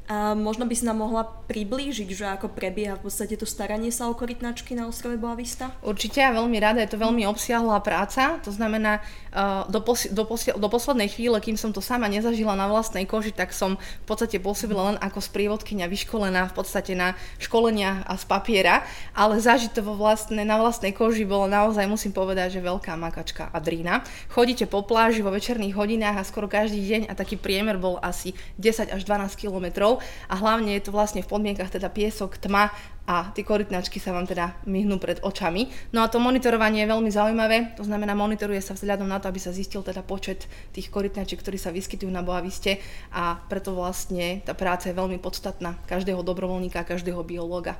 A 0.07 0.31
možno 0.39 0.63
by 0.63 0.71
si 0.71 0.87
nám 0.87 1.03
mohla 1.03 1.27
priblížiť, 1.27 2.07
že 2.15 2.25
ako 2.31 2.55
prebieha 2.55 2.95
v 2.95 3.11
podstate 3.11 3.35
to 3.35 3.43
staranie 3.43 3.91
sa 3.91 4.07
o 4.07 4.15
korytnačky 4.15 4.71
na 4.71 4.87
ostrove 4.87 5.19
Boavista? 5.19 5.75
Určite 5.83 6.23
ja 6.23 6.31
veľmi 6.31 6.55
rada, 6.63 6.79
je 6.79 6.95
to 6.95 7.03
veľmi 7.03 7.27
obsiahla 7.27 7.83
práca, 7.83 8.39
to 8.39 8.47
znamená 8.47 9.03
uh, 9.35 9.67
do, 9.67 9.83
pos- 9.83 10.07
do, 10.07 10.23
pos- 10.23 10.55
do 10.55 10.69
poslednej 10.71 11.11
chvíle, 11.11 11.35
kým 11.43 11.59
som 11.59 11.75
to 11.75 11.83
sama 11.83 12.07
nezažila 12.07 12.55
na 12.55 12.71
vlastnej 12.71 13.03
koži, 13.03 13.35
tak 13.35 13.51
som 13.51 13.75
v 13.75 14.05
podstate 14.07 14.39
pôsobila 14.39 14.95
len 14.95 14.97
ako 15.03 15.19
sprievodkynia 15.19 15.91
vyškolená 15.91 16.47
v 16.51 16.55
podstate 16.55 16.95
na 16.95 17.11
školenia 17.35 18.07
a 18.07 18.15
z 18.15 18.23
papiera, 18.31 18.87
ale 19.11 19.43
zažiť 19.43 19.75
to 19.75 19.83
vo 19.83 19.99
vlastne, 19.99 20.39
na 20.39 20.55
vlastnej 20.55 20.95
koži 20.95 21.27
bolo 21.27 21.51
naozaj, 21.51 21.83
musím 21.83 22.15
povedať, 22.15 22.55
že 22.55 22.63
veľká 22.63 22.95
makačka 22.95 23.51
a 23.51 23.59
drína. 23.59 24.07
Chodíte 24.31 24.71
po 24.71 24.87
pláži 24.87 25.19
vo 25.19 25.35
večerných 25.35 25.75
hodinách 25.75 26.15
a 26.15 26.23
skoro 26.23 26.47
každý 26.47 26.79
deň 26.79 27.01
a 27.11 27.13
taký 27.13 27.35
priemer 27.35 27.75
bol 27.75 27.99
asi 27.99 28.31
10 28.55 28.95
až 28.95 29.03
12 29.03 29.35
kilometrov 29.35 29.96
a 30.01 30.35
hlavne 30.37 30.77
je 30.77 30.87
to 30.87 30.95
vlastne 30.95 31.21
v 31.21 31.29
podmienkach 31.29 31.73
teda 31.73 31.91
piesok, 31.91 32.39
tma 32.39 32.71
a 33.07 33.31
tie 33.31 33.47
korytnačky 33.47 34.03
sa 34.03 34.11
vám 34.11 34.27
teda 34.27 34.51
myhnú 34.67 34.99
pred 34.99 35.23
očami. 35.23 35.71
No 35.95 36.03
a 36.03 36.11
to 36.11 36.19
monitorovanie 36.19 36.83
je 36.83 36.91
veľmi 36.91 37.07
zaujímavé, 37.07 37.79
to 37.79 37.87
znamená 37.87 38.11
monitoruje 38.11 38.59
sa 38.59 38.75
vzhľadom 38.75 39.07
na 39.07 39.23
to, 39.23 39.31
aby 39.31 39.39
sa 39.39 39.55
zistil 39.55 39.79
teda 39.79 40.03
počet 40.03 40.51
tých 40.75 40.91
korytnačiek, 40.91 41.39
ktorí 41.39 41.55
sa 41.55 41.71
vyskytujú 41.71 42.11
na 42.11 42.19
Boaviste 42.19 42.83
a 43.15 43.39
preto 43.47 43.71
vlastne 43.71 44.43
tá 44.43 44.51
práca 44.51 44.91
je 44.91 44.99
veľmi 44.99 45.23
podstatná 45.23 45.79
každého 45.87 46.19
dobrovoľníka, 46.19 46.83
každého 46.83 47.23
biológa. 47.23 47.79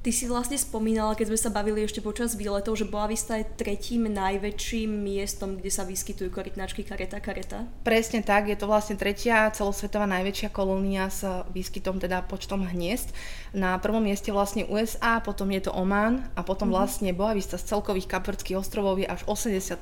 Ty 0.00 0.16
si 0.16 0.24
vlastne 0.24 0.56
spomínala, 0.56 1.12
keď 1.12 1.28
sme 1.28 1.36
sa 1.44 1.52
bavili 1.52 1.84
ešte 1.84 2.00
počas 2.00 2.32
výletov, 2.32 2.72
že 2.72 2.88
Boavista 2.88 3.36
je 3.36 3.44
tretím 3.44 4.08
najväčším 4.08 4.88
miestom, 4.88 5.60
kde 5.60 5.68
sa 5.68 5.84
vyskytujú 5.84 6.32
korytnačky 6.32 6.88
kareta 6.88 7.20
kareta. 7.20 7.68
Presne 7.84 8.24
tak, 8.24 8.48
je 8.48 8.56
to 8.56 8.64
vlastne 8.64 8.96
tretia 8.96 9.52
celosvetová 9.52 10.08
najväčšia 10.08 10.56
kolónia 10.56 11.12
s 11.12 11.20
výskytom 11.52 12.00
teda 12.00 12.24
počtom 12.24 12.64
hniezd. 12.64 13.12
Na 13.52 13.76
prvom 13.76 14.00
mieste 14.00 14.32
vlastne 14.32 14.64
USA, 14.72 15.20
potom 15.20 15.52
je 15.52 15.68
to 15.68 15.76
Oman 15.76 16.32
a 16.32 16.40
potom 16.48 16.72
mm-hmm. 16.72 16.80
vlastne 16.80 17.12
Boavista 17.12 17.60
z 17.60 17.68
celkových 17.68 18.08
kapverdských 18.08 18.56
ostrovov 18.56 18.96
je 18.96 19.04
až 19.04 19.28
87%, 19.28 19.76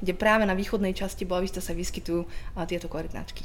kde 0.00 0.12
práve 0.16 0.48
na 0.48 0.56
východnej 0.56 0.96
časti 0.96 1.28
Boavista 1.28 1.60
sa 1.60 1.76
vyskytujú 1.76 2.24
tieto 2.64 2.88
korytnačky. 2.88 3.44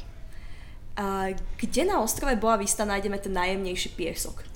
A 0.95 1.35
kde 1.59 1.83
na 1.83 1.99
ostrove 1.99 2.31
Boavista 2.39 2.87
nájdeme 2.87 3.19
ten 3.19 3.35
najjemnejší 3.35 3.91
piesok? 3.99 4.52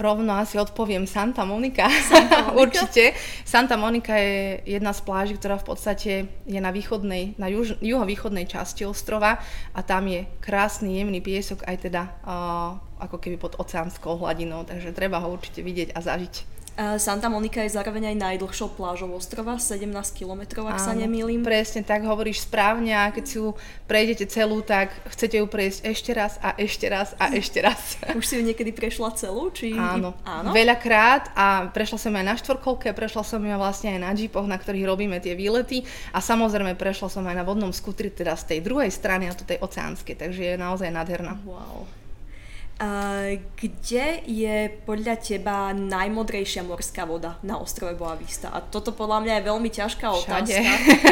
Rovno 0.00 0.32
asi 0.40 0.56
odpoviem 0.56 1.04
Santa 1.04 1.44
Monica. 1.44 1.86
Santa 1.86 2.42
Monica? 2.48 2.56
Určite. 2.56 3.12
Santa 3.44 3.76
Monica 3.76 4.16
je 4.16 4.64
jedna 4.64 4.96
z 4.96 5.00
pláží, 5.04 5.36
ktorá 5.36 5.60
v 5.60 5.66
podstate 5.68 6.10
je 6.48 6.60
na 6.60 6.72
východnej, 6.72 7.36
na 7.36 7.52
juž, 7.52 7.76
juhovýchodnej 7.84 8.48
časti 8.48 8.88
ostrova 8.88 9.38
a 9.76 9.80
tam 9.84 10.08
je 10.08 10.24
krásny, 10.40 10.98
jemný 10.98 11.20
piesok 11.20 11.68
aj 11.68 11.76
teda 11.84 12.02
uh, 12.24 12.80
ako 12.96 13.20
keby 13.20 13.36
pod 13.36 13.60
oceánskou 13.60 14.16
hladinou, 14.24 14.64
takže 14.64 14.96
treba 14.96 15.20
ho 15.20 15.28
určite 15.28 15.60
vidieť 15.60 15.92
a 15.92 16.00
zažiť. 16.00 16.59
Santa 16.96 17.28
Monica 17.28 17.60
je 17.60 17.76
zároveň 17.76 18.14
aj 18.14 18.16
najdlhšou 18.16 18.72
plážou 18.72 19.12
ostrova, 19.12 19.60
17 19.60 19.84
km, 20.16 20.64
ak 20.64 20.80
Áno, 20.80 20.86
sa 20.88 20.96
nemýlim. 20.96 21.44
Presne 21.44 21.84
tak, 21.84 22.08
hovoríš 22.08 22.48
správne 22.48 22.96
a 22.96 23.12
keď 23.12 23.24
si 23.28 23.36
ju 23.36 23.52
prejdete 23.84 24.24
celú, 24.32 24.64
tak 24.64 24.88
chcete 25.12 25.44
ju 25.44 25.46
prejsť 25.50 25.78
ešte 25.84 26.10
raz 26.16 26.40
a 26.40 26.56
ešte 26.56 26.86
raz 26.88 27.12
a 27.20 27.36
ešte 27.36 27.60
raz. 27.60 28.00
Už 28.18 28.24
si 28.24 28.40
ju 28.40 28.42
niekedy 28.42 28.72
prešla 28.72 29.12
celú? 29.12 29.52
Či... 29.52 29.76
Áno, 29.76 30.16
Áno, 30.24 30.56
veľakrát 30.56 31.36
a 31.36 31.68
prešla 31.68 32.00
som 32.00 32.16
aj 32.16 32.24
na 32.24 32.34
štvorkolke, 32.40 32.96
prešla 32.96 33.28
som 33.28 33.44
ju 33.44 33.52
vlastne 33.60 33.98
aj 33.98 34.00
na 34.00 34.10
jeepoch, 34.16 34.48
na 34.48 34.56
ktorých 34.56 34.88
robíme 34.88 35.20
tie 35.20 35.36
výlety 35.36 35.84
a 36.16 36.24
samozrejme 36.24 36.80
prešla 36.80 37.12
som 37.12 37.28
aj 37.28 37.36
na 37.36 37.44
vodnom 37.44 37.76
skutri, 37.76 38.08
teda 38.08 38.32
z 38.40 38.56
tej 38.56 38.58
druhej 38.64 38.88
strany 38.88 39.28
a 39.28 39.36
to 39.36 39.44
tej 39.44 39.60
oceánskej, 39.60 40.16
takže 40.16 40.42
je 40.42 40.56
naozaj 40.56 40.88
nádherná. 40.88 41.36
Wow. 41.44 41.99
Uh, 42.80 43.36
kde 43.60 44.24
je 44.24 44.72
podľa 44.88 45.20
teba 45.20 45.76
najmodrejšia 45.76 46.64
morská 46.64 47.04
voda 47.04 47.36
na 47.44 47.60
ostrove 47.60 47.92
Boavista? 47.92 48.48
A 48.48 48.64
toto 48.64 48.96
podľa 48.96 49.20
mňa 49.20 49.34
je 49.36 49.48
veľmi 49.52 49.68
ťažká 49.68 50.06
otázka, 50.08 50.48
Všade. 50.48 50.56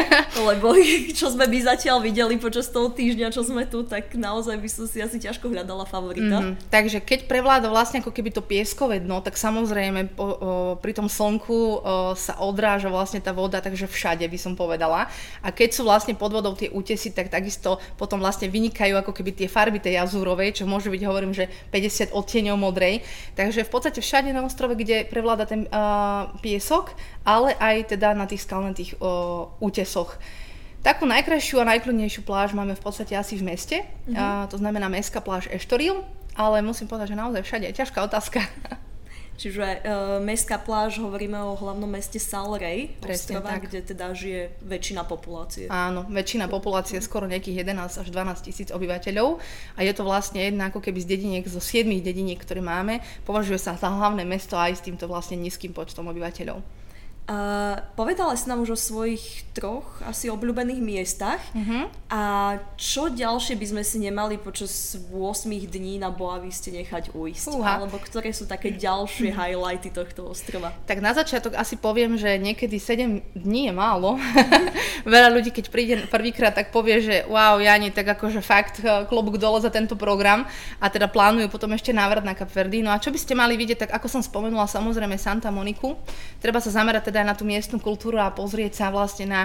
lebo 0.49 0.73
čo 1.19 1.29
sme 1.29 1.45
by 1.45 1.57
zatiaľ 1.61 2.01
videli 2.01 2.41
počas 2.41 2.73
toho 2.73 2.89
týždňa, 2.89 3.29
čo 3.29 3.45
sme 3.45 3.69
tu, 3.69 3.85
tak 3.85 4.17
naozaj 4.17 4.57
by 4.57 4.65
som 4.65 4.89
si 4.89 4.97
asi 4.97 5.21
ťažko 5.21 5.45
hľadala 5.45 5.85
favorita. 5.85 6.41
Mm-hmm. 6.41 6.73
Takže 6.73 7.05
keď 7.05 7.29
prevláda 7.29 7.69
vlastne 7.69 8.01
ako 8.01 8.17
keby 8.17 8.33
to 8.33 8.41
pieskové 8.41 8.97
dno, 8.97 9.21
tak 9.21 9.37
samozrejme 9.37 10.17
po, 10.17 10.25
o, 10.25 10.31
pri 10.81 10.97
tom 10.97 11.05
slnku 11.05 11.53
o, 11.53 11.77
sa 12.17 12.41
odráža 12.41 12.89
vlastne 12.89 13.21
tá 13.21 13.29
voda, 13.29 13.61
takže 13.61 13.85
všade 13.85 14.25
by 14.25 14.39
som 14.41 14.57
povedala. 14.57 15.05
A 15.45 15.53
keď 15.53 15.69
sú 15.77 15.85
vlastne 15.85 16.17
pod 16.17 16.33
vodou 16.33 16.57
tie 16.57 16.73
útesy, 16.73 17.13
tak 17.13 17.29
takisto 17.29 17.77
potom 17.93 18.17
vlastne 18.17 18.49
vynikajú 18.49 18.97
ako 18.97 19.13
keby 19.13 19.37
tie 19.37 19.45
farby 19.45 19.77
tej 19.77 20.01
jazúrovej, 20.01 20.57
čo 20.57 20.65
môže 20.65 20.89
byť, 20.89 21.01
hovorím, 21.05 21.37
že 21.37 21.58
50 21.71 22.15
odtieňov 22.15 22.57
modrej. 22.57 23.03
Takže 23.35 23.67
v 23.67 23.71
podstate 23.71 23.99
všade 23.99 24.31
na 24.31 24.41
ostrove, 24.43 24.73
kde 24.75 25.05
prevláda 25.05 25.45
ten 25.45 25.67
uh, 25.67 26.31
piesok, 26.39 26.95
ale 27.27 27.53
aj 27.59 27.95
teda 27.95 28.15
na 28.15 28.25
tých 28.25 28.43
skalnatých 28.47 28.97
uh, 28.97 29.51
útesoch. 29.59 30.15
Takú 30.79 31.03
najkrajšiu 31.03 31.59
a 31.59 31.69
najkľudnejšiu 31.75 32.23
pláž 32.23 32.55
máme 32.55 32.71
v 32.71 32.83
podstate 32.83 33.11
asi 33.11 33.35
v 33.35 33.51
meste, 33.51 33.77
mm-hmm. 33.83 34.15
uh, 34.15 34.47
to 34.47 34.55
znamená 34.55 34.87
mestská 34.87 35.19
pláž 35.19 35.51
Eštoril, 35.51 36.07
ale 36.39 36.63
musím 36.63 36.87
povedať, 36.87 37.11
že 37.11 37.19
naozaj 37.19 37.43
všade 37.43 37.65
je 37.67 37.77
ťažká 37.83 37.99
otázka. 37.99 38.39
Čiže 39.39 39.63
uh, 39.63 40.19
mestská 40.19 40.59
pláž, 40.59 40.99
hovoríme 40.99 41.39
o 41.39 41.55
hlavnom 41.55 41.87
meste 41.87 42.19
Salrej, 42.19 42.99
ostrova, 42.99 43.55
tak. 43.55 43.71
kde 43.71 43.79
teda 43.87 44.11
žije 44.11 44.51
väčšina 44.67 45.07
populácie. 45.07 45.71
Áno, 45.71 46.03
väčšina 46.11 46.51
populácie, 46.51 46.99
skoro 46.99 47.23
nejakých 47.23 47.63
11 47.63 48.03
až 48.03 48.07
12 48.11 48.43
tisíc 48.51 48.67
obyvateľov 48.67 49.39
a 49.75 49.79
je 49.79 49.93
to 49.95 50.03
vlastne 50.03 50.43
jedna 50.43 50.67
ako 50.67 50.83
keby 50.83 50.99
z 50.99 51.07
dediniek, 51.15 51.45
zo 51.47 51.63
7 51.63 51.87
dediniek, 52.03 52.35
ktoré 52.35 52.59
máme, 52.59 52.99
považuje 53.23 53.63
sa 53.63 53.79
za 53.79 53.87
hlavné 53.87 54.27
mesto 54.27 54.59
aj 54.59 54.75
s 54.75 54.83
týmto 54.83 55.07
vlastne 55.07 55.39
nízkym 55.39 55.71
počtom 55.71 56.11
obyvateľov. 56.11 56.59
Uh, 57.29 57.77
povedala 57.93 58.33
si 58.33 58.49
nám 58.49 58.65
už 58.65 58.73
o 58.73 58.79
svojich 58.79 59.45
troch 59.53 59.85
asi 60.01 60.33
obľúbených 60.33 60.81
miestach. 60.81 61.37
Uh-huh. 61.53 61.85
A 62.09 62.21
čo 62.73 63.05
ďalšie 63.05 63.53
by 63.53 63.65
sme 63.69 63.83
si 63.85 64.01
nemali 64.01 64.41
počas 64.41 64.97
8 64.97 65.45
dní 65.45 66.01
na 66.01 66.09
Boaviste 66.09 66.73
nechať 66.73 67.13
ujsť? 67.13 67.53
Uha. 67.53 67.77
Alebo 67.77 68.01
ktoré 68.01 68.33
sú 68.33 68.49
také 68.49 68.73
ďalšie 68.73 69.29
uh-huh. 69.29 69.45
highlighty 69.45 69.93
tohto 69.93 70.25
ostrova? 70.25 70.73
Tak 70.89 71.05
na 71.05 71.13
začiatok 71.13 71.53
asi 71.53 71.77
poviem, 71.77 72.17
že 72.17 72.33
niekedy 72.41 72.81
7 72.81 73.37
dní 73.37 73.69
je 73.69 73.73
málo. 73.77 74.17
Veľa 75.05 75.29
ľudí, 75.29 75.53
keď 75.53 75.65
príde 75.69 75.95
prvýkrát, 76.09 76.57
tak 76.57 76.73
povie, 76.73 76.97
že 76.97 77.15
wow, 77.29 77.61
Jani, 77.61 77.93
tak 77.93 78.09
akože 78.09 78.41
fakt 78.41 78.81
eh, 78.81 79.05
klobúk 79.05 79.37
dole 79.37 79.61
za 79.61 79.69
tento 79.69 79.93
program 79.93 80.49
a 80.81 80.89
teda 80.89 81.05
plánujú 81.05 81.45
potom 81.53 81.69
ešte 81.77 81.93
návrat 81.93 82.25
na 82.25 82.33
Kapverdy. 82.33 82.81
No 82.81 82.89
a 82.89 82.97
čo 82.97 83.13
by 83.13 83.19
ste 83.21 83.37
mali 83.37 83.53
vidieť, 83.53 83.85
tak 83.85 83.91
ako 84.01 84.09
som 84.09 84.21
spomenula, 84.25 84.65
samozrejme 84.65 85.13
Santa 85.21 85.53
Moniku. 85.53 85.93
Treba 86.41 86.57
sa 86.57 86.73
zamerať 86.73 87.13
teda 87.13 87.18
aj 87.19 87.27
na 87.27 87.35
tú 87.35 87.43
miestnu 87.43 87.77
kultúru 87.83 88.17
a 88.17 88.31
pozrieť 88.31 88.79
sa 88.79 88.85
vlastne 88.89 89.27
na 89.27 89.41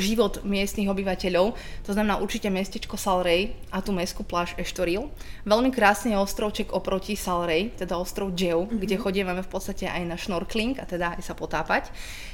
život 0.00 0.40
miestnych 0.42 0.88
obyvateľov. 0.88 1.52
To 1.84 1.90
znamená 1.92 2.18
určite 2.18 2.48
mestečko 2.48 2.96
Salrej 2.96 3.52
a 3.68 3.84
tú 3.84 3.92
mestskú 3.92 4.24
pláž 4.24 4.56
Eštoril. 4.56 5.12
Veľmi 5.44 5.68
krásny 5.68 6.16
je 6.16 6.20
ostrovček 6.20 6.72
oproti 6.72 7.16
Salrej, 7.16 7.76
teda 7.76 8.00
ostrov 8.00 8.32
Džeu, 8.32 8.64
mm-hmm. 8.64 8.80
kde 8.80 8.96
chodíme 8.96 9.32
v 9.36 9.50
podstate 9.52 9.88
aj 9.88 10.02
na 10.08 10.16
šnorkling 10.16 10.80
a 10.80 10.84
teda 10.88 11.16
aj 11.16 11.22
sa 11.22 11.34
potápať. 11.36 11.92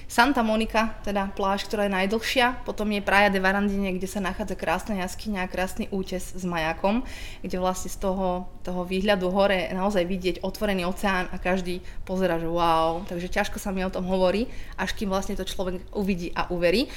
Santa 0.09 0.41
Monica, 0.41 0.97
teda 1.05 1.29
pláž, 1.37 1.69
ktorá 1.69 1.85
je 1.85 1.93
najdlhšia, 1.93 2.65
potom 2.65 2.89
je 2.89 3.05
Praia 3.05 3.29
de 3.29 3.45
Varandine, 3.45 3.93
kde 3.93 4.09
sa 4.09 4.25
nachádza 4.25 4.57
krásna 4.57 4.97
jaskyňa 5.05 5.45
a 5.45 5.53
krásny 5.53 5.85
útes 5.93 6.33
s 6.33 6.45
majakom, 6.49 7.05
kde 7.45 7.61
vlastne 7.61 7.93
z 7.93 8.01
toho, 8.01 8.49
toho 8.65 8.89
výhľadu 8.89 9.29
hore 9.29 9.69
naozaj 9.69 10.09
vidieť 10.09 10.41
otvorený 10.41 10.89
oceán 10.89 11.29
a 11.29 11.37
každý 11.37 11.85
pozera, 12.09 12.41
že 12.41 12.49
wow, 12.49 13.05
takže 13.05 13.29
ťažko 13.29 13.61
sa 13.61 13.69
mi 13.69 13.85
o 13.85 13.93
tom 13.93 14.09
hovorí, 14.09 14.49
až 14.81 14.97
kým 14.97 15.13
vlastne 15.13 15.37
to 15.37 15.45
človek 15.45 15.85
uvidí 15.93 16.33
a 16.33 16.49
uverí. 16.49 16.89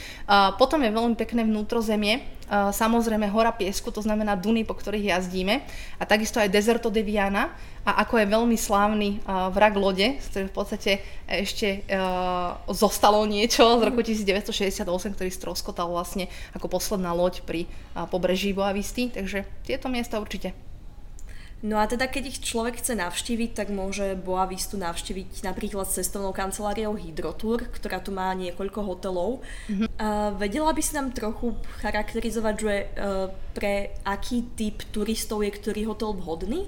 Potom 0.57 0.79
je 0.81 0.91
veľmi 0.91 1.15
pekné 1.19 1.43
vnútrozemie, 1.43 2.23
samozrejme 2.51 3.31
hora 3.31 3.55
piesku, 3.55 3.95
to 3.95 4.03
znamená 4.03 4.35
duny, 4.35 4.67
po 4.67 4.75
ktorých 4.75 5.15
jazdíme 5.15 5.63
a 5.99 6.03
takisto 6.03 6.39
aj 6.39 6.51
Deserto 6.51 6.91
de 6.91 6.99
Viana, 6.99 7.55
a 7.81 8.05
ako 8.05 8.21
je 8.21 8.27
veľmi 8.29 8.57
slávny 8.59 9.25
vrak 9.25 9.73
lode, 9.73 10.21
z 10.21 10.25
ktorého 10.29 10.51
v 10.51 10.57
podstate 10.57 10.91
ešte 11.25 11.81
uh, 11.89 12.61
zostalo 12.69 13.25
niečo 13.25 13.65
z 13.65 13.81
roku 13.89 14.05
1968, 14.05 14.85
ktorý 15.17 15.29
stroskotal 15.33 15.89
vlastne 15.89 16.29
ako 16.53 16.69
posledná 16.69 17.09
loď 17.15 17.41
pri 17.41 17.65
pobreží 18.13 18.53
Boavisty, 18.53 19.09
takže 19.09 19.49
tieto 19.65 19.89
miesta 19.89 20.21
určite. 20.21 20.70
No 21.61 21.77
a 21.77 21.85
teda 21.85 22.09
keď 22.09 22.23
ich 22.33 22.39
človek 22.41 22.81
chce 22.81 22.97
navštíviť, 22.97 23.53
tak 23.53 23.67
môže 23.69 24.17
Boavistu 24.17 24.81
navštíviť 24.81 25.45
napríklad 25.45 25.85
s 25.85 26.01
cestovnou 26.01 26.33
kanceláriou 26.33 26.97
Hydrotour, 26.97 27.69
ktorá 27.69 28.01
tu 28.01 28.09
má 28.09 28.33
niekoľko 28.33 28.79
hotelov. 28.81 29.45
Mm-hmm. 29.69 29.87
Uh, 29.93 30.33
vedela 30.41 30.73
by 30.73 30.81
si 30.81 30.97
nám 30.97 31.13
trochu 31.13 31.53
charakterizovať, 31.85 32.55
že 32.57 32.73
uh, 32.73 33.29
pre 33.53 33.93
aký 34.01 34.57
typ 34.57 34.81
turistov 34.89 35.45
je 35.45 35.53
ktorý 35.53 35.93
hotel 35.93 36.17
vhodný? 36.17 36.65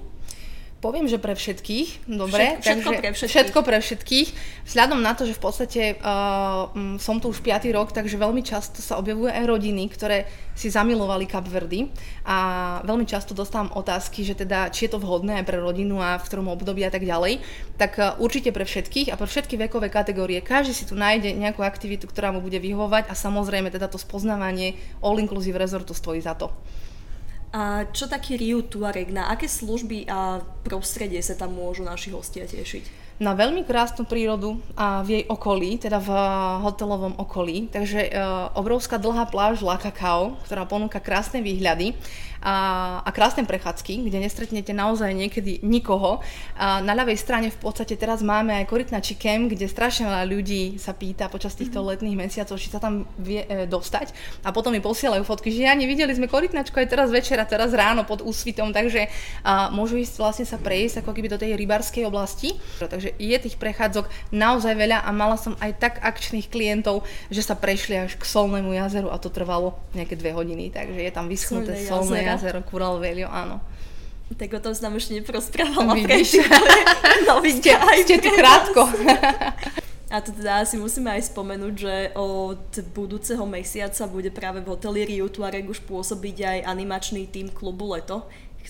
Poviem, 0.84 1.08
že 1.08 1.16
pre 1.16 1.32
všetkých, 1.32 2.12
dobre. 2.12 2.60
Všetko, 2.60 2.60
všetko 2.60 2.90
pre 2.92 3.08
všetkých. 3.16 3.32
Všetko 3.32 3.58
pre 3.64 3.78
všetkých. 3.80 4.28
Vzhľadom 4.68 5.00
na 5.00 5.16
to, 5.16 5.24
že 5.24 5.32
v 5.32 5.40
podstate 5.40 5.82
uh, 5.96 6.68
som 7.00 7.24
tu 7.24 7.32
už 7.32 7.40
5. 7.40 7.72
rok, 7.72 7.96
takže 7.96 8.20
veľmi 8.20 8.44
často 8.44 8.84
sa 8.84 9.00
objavujú 9.00 9.32
aj 9.32 9.48
rodiny, 9.48 9.88
ktoré 9.88 10.28
si 10.52 10.68
zamilovali 10.68 11.24
Verdy 11.24 11.88
a 12.28 12.36
veľmi 12.84 13.08
často 13.08 13.32
dostávam 13.32 13.72
otázky, 13.72 14.28
že 14.28 14.36
teda 14.36 14.68
či 14.68 14.84
je 14.84 14.92
to 14.92 15.00
vhodné 15.00 15.40
aj 15.40 15.48
pre 15.48 15.56
rodinu 15.56 16.04
a 16.04 16.20
v 16.20 16.26
ktorom 16.28 16.52
období 16.52 16.84
a 16.84 16.92
tak 16.92 17.08
ďalej. 17.08 17.40
Tak 17.80 17.92
uh, 17.96 18.20
určite 18.20 18.52
pre 18.52 18.68
všetkých 18.68 19.08
a 19.08 19.16
pre 19.16 19.24
všetky 19.24 19.56
vekové 19.56 19.88
kategórie. 19.88 20.44
Každý 20.44 20.76
si 20.76 20.84
tu 20.84 21.00
nájde 21.00 21.32
nejakú 21.32 21.64
aktivitu, 21.64 22.04
ktorá 22.04 22.28
mu 22.28 22.44
bude 22.44 22.60
vyhovovať 22.60 23.08
a 23.08 23.16
samozrejme 23.16 23.72
teda 23.72 23.88
to 23.88 23.96
spoznávanie 23.96 24.76
all-inclusive 25.00 25.56
resortu 25.56 25.96
stojí 25.96 26.20
za 26.20 26.36
to. 26.36 26.52
A 27.54 27.86
čo 27.94 28.10
taký 28.10 28.34
Riu 28.34 28.66
Tuareg, 28.66 29.14
na 29.14 29.30
aké 29.30 29.46
služby 29.46 30.10
a 30.10 30.42
prostredie 30.66 31.22
sa 31.22 31.38
tam 31.38 31.54
môžu 31.54 31.86
naši 31.86 32.10
hostia 32.10 32.50
tešiť? 32.50 33.03
Na 33.22 33.32
veľmi 33.32 33.62
krásnu 33.62 34.02
prírodu 34.02 34.58
a 34.74 35.06
v 35.06 35.20
jej 35.20 35.24
okolí, 35.30 35.78
teda 35.78 36.02
v 36.02 36.10
hotelovom 36.66 37.14
okolí. 37.22 37.70
Takže 37.70 38.00
e, 38.06 38.10
obrovská 38.58 38.98
dlhá 38.98 39.30
pláž 39.30 39.62
La 39.62 39.78
Cacao, 39.78 40.34
ktorá 40.42 40.66
ponúka 40.66 40.98
krásne 40.98 41.38
výhľady 41.38 41.94
a, 42.44 43.00
a 43.00 43.10
krásne 43.10 43.48
prechádzky, 43.48 44.04
kde 44.04 44.20
nestretnete 44.20 44.76
naozaj 44.76 45.08
niekedy 45.16 45.64
nikoho. 45.64 46.20
A 46.60 46.84
na 46.84 46.92
ľavej 46.92 47.16
strane 47.16 47.48
v 47.48 47.56
podstate 47.56 47.96
teraz 47.96 48.20
máme 48.20 48.52
aj 48.52 48.68
korytnačí 48.68 49.16
kem, 49.16 49.48
kde 49.48 49.64
strašne 49.64 50.12
veľa 50.12 50.28
ľudí 50.28 50.76
sa 50.76 50.92
pýta 50.92 51.32
počas 51.32 51.56
týchto 51.56 51.80
mm-hmm. 51.80 52.04
letných 52.04 52.20
mesiacov, 52.20 52.60
či 52.60 52.68
sa 52.68 52.78
tam 52.78 53.08
vie 53.16 53.48
e, 53.48 53.64
dostať. 53.64 54.12
A 54.44 54.52
potom 54.52 54.76
mi 54.76 54.84
posielajú 54.84 55.24
fotky, 55.24 55.48
že 55.48 55.64
ja 55.64 55.72
nevideli 55.72 56.12
sme 56.12 56.28
korytnačku 56.28 56.76
aj 56.76 56.92
teraz 56.92 57.08
večer 57.08 57.40
a 57.40 57.48
teraz 57.48 57.72
ráno 57.72 58.04
pod 58.04 58.20
úsvitom, 58.20 58.76
takže 58.76 59.08
a, 59.40 59.72
môžu 59.72 59.96
ísť 59.96 60.14
vlastne 60.20 60.44
sa 60.44 60.60
prejsť 60.60 61.00
ako 61.00 61.16
keby 61.16 61.32
do 61.32 61.40
tej 61.40 61.56
rybarskej 61.56 62.04
oblasti. 62.04 62.52
Takže 62.76 63.03
je 63.12 63.36
tých 63.36 63.60
prechádzok 63.60 64.08
naozaj 64.32 64.72
veľa 64.72 65.04
a 65.04 65.10
mala 65.12 65.36
som 65.36 65.52
aj 65.60 65.72
tak 65.76 65.94
akčných 66.00 66.48
klientov, 66.48 67.04
že 67.28 67.44
sa 67.44 67.58
prešli 67.58 68.00
až 68.00 68.16
k 68.16 68.24
solnému 68.24 68.72
jazeru 68.72 69.12
a 69.12 69.20
to 69.20 69.28
trvalo 69.28 69.76
nejaké 69.92 70.16
dve 70.16 70.32
hodiny, 70.32 70.72
takže 70.72 71.00
je 71.00 71.12
tam 71.12 71.28
vyschnuté 71.28 71.76
solné 71.84 72.24
jazero 72.24 72.64
Kural 72.64 72.96
Velio, 73.02 73.28
áno. 73.28 73.60
Tak 74.34 74.50
o 74.56 74.60
tom 74.60 74.72
som 74.72 74.88
nám 74.88 74.98
ešte 74.98 75.20
neprosprávala 75.20 75.94
Vidíš. 75.94 76.40
Ste, 77.60 77.76
aj 77.76 77.98
ste 78.08 78.16
tu 78.18 78.32
krátko. 78.32 78.88
A 80.14 80.22
to 80.22 80.30
teda 80.30 80.62
asi 80.62 80.78
musíme 80.78 81.10
aj 81.10 81.26
spomenúť, 81.34 81.74
že 81.74 81.94
od 82.14 82.70
budúceho 82.94 83.42
mesiaca 83.50 84.06
bude 84.06 84.30
práve 84.30 84.62
v 84.62 84.70
hoteli 84.70 85.02
Riu 85.02 85.26
Tuareg 85.26 85.66
už 85.66 85.82
pôsobiť 85.84 86.36
aj 86.40 86.58
animačný 86.70 87.26
tým 87.28 87.50
klubu 87.50 87.92
Leto, 87.92 88.24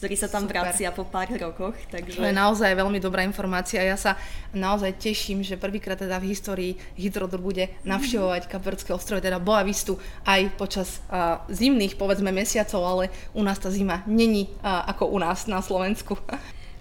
ktorý 0.04 0.20
sa 0.20 0.28
tam 0.28 0.44
Super. 0.44 0.60
vracia 0.60 0.92
po 0.92 1.08
pár 1.08 1.32
rokoch. 1.32 1.72
Takže... 1.88 2.20
To 2.20 2.28
je 2.28 2.36
naozaj 2.36 2.76
veľmi 2.76 3.00
dobrá 3.00 3.24
informácia. 3.24 3.80
Ja 3.80 3.96
sa 3.96 4.20
naozaj 4.52 5.00
teším, 5.00 5.40
že 5.40 5.56
prvýkrát 5.56 5.96
teda 5.96 6.20
v 6.20 6.28
histórii 6.28 6.72
Hydrodor 6.92 7.40
bude 7.40 7.72
navštevovať 7.88 8.52
Kapverské 8.52 8.92
ostrovy, 8.92 9.24
teda 9.24 9.40
Boavistu 9.40 9.96
aj 10.28 10.60
počas 10.60 11.00
uh, 11.08 11.40
zimných, 11.48 11.96
povedzme, 11.96 12.28
mesiacov, 12.36 12.84
ale 12.84 13.04
u 13.32 13.40
nás 13.40 13.56
tá 13.56 13.72
zima 13.72 14.04
není 14.04 14.52
uh, 14.60 14.84
ako 14.92 15.08
u 15.08 15.16
nás 15.16 15.48
na 15.48 15.64
Slovensku. 15.64 16.20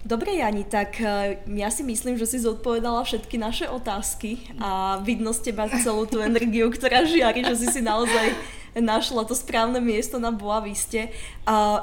Dobre, 0.04 0.36
Jani, 0.36 0.68
tak 0.68 1.00
ja 1.48 1.72
si 1.72 1.80
myslím, 1.80 2.20
že 2.20 2.28
si 2.28 2.36
zodpovedala 2.36 3.08
všetky 3.08 3.40
naše 3.40 3.72
otázky 3.72 4.52
a 4.60 5.00
vidno 5.00 5.32
z 5.32 5.48
teba 5.48 5.64
celú 5.80 6.04
tú 6.04 6.20
energiu, 6.28 6.68
ktorá 6.68 7.08
žiari, 7.08 7.40
že 7.40 7.56
si 7.56 7.72
si 7.72 7.80
naozaj 7.80 8.36
našla 8.74 9.22
to 9.26 9.38
správne 9.38 9.78
miesto 9.78 10.18
na 10.18 10.34
Boaviste. 10.34 11.14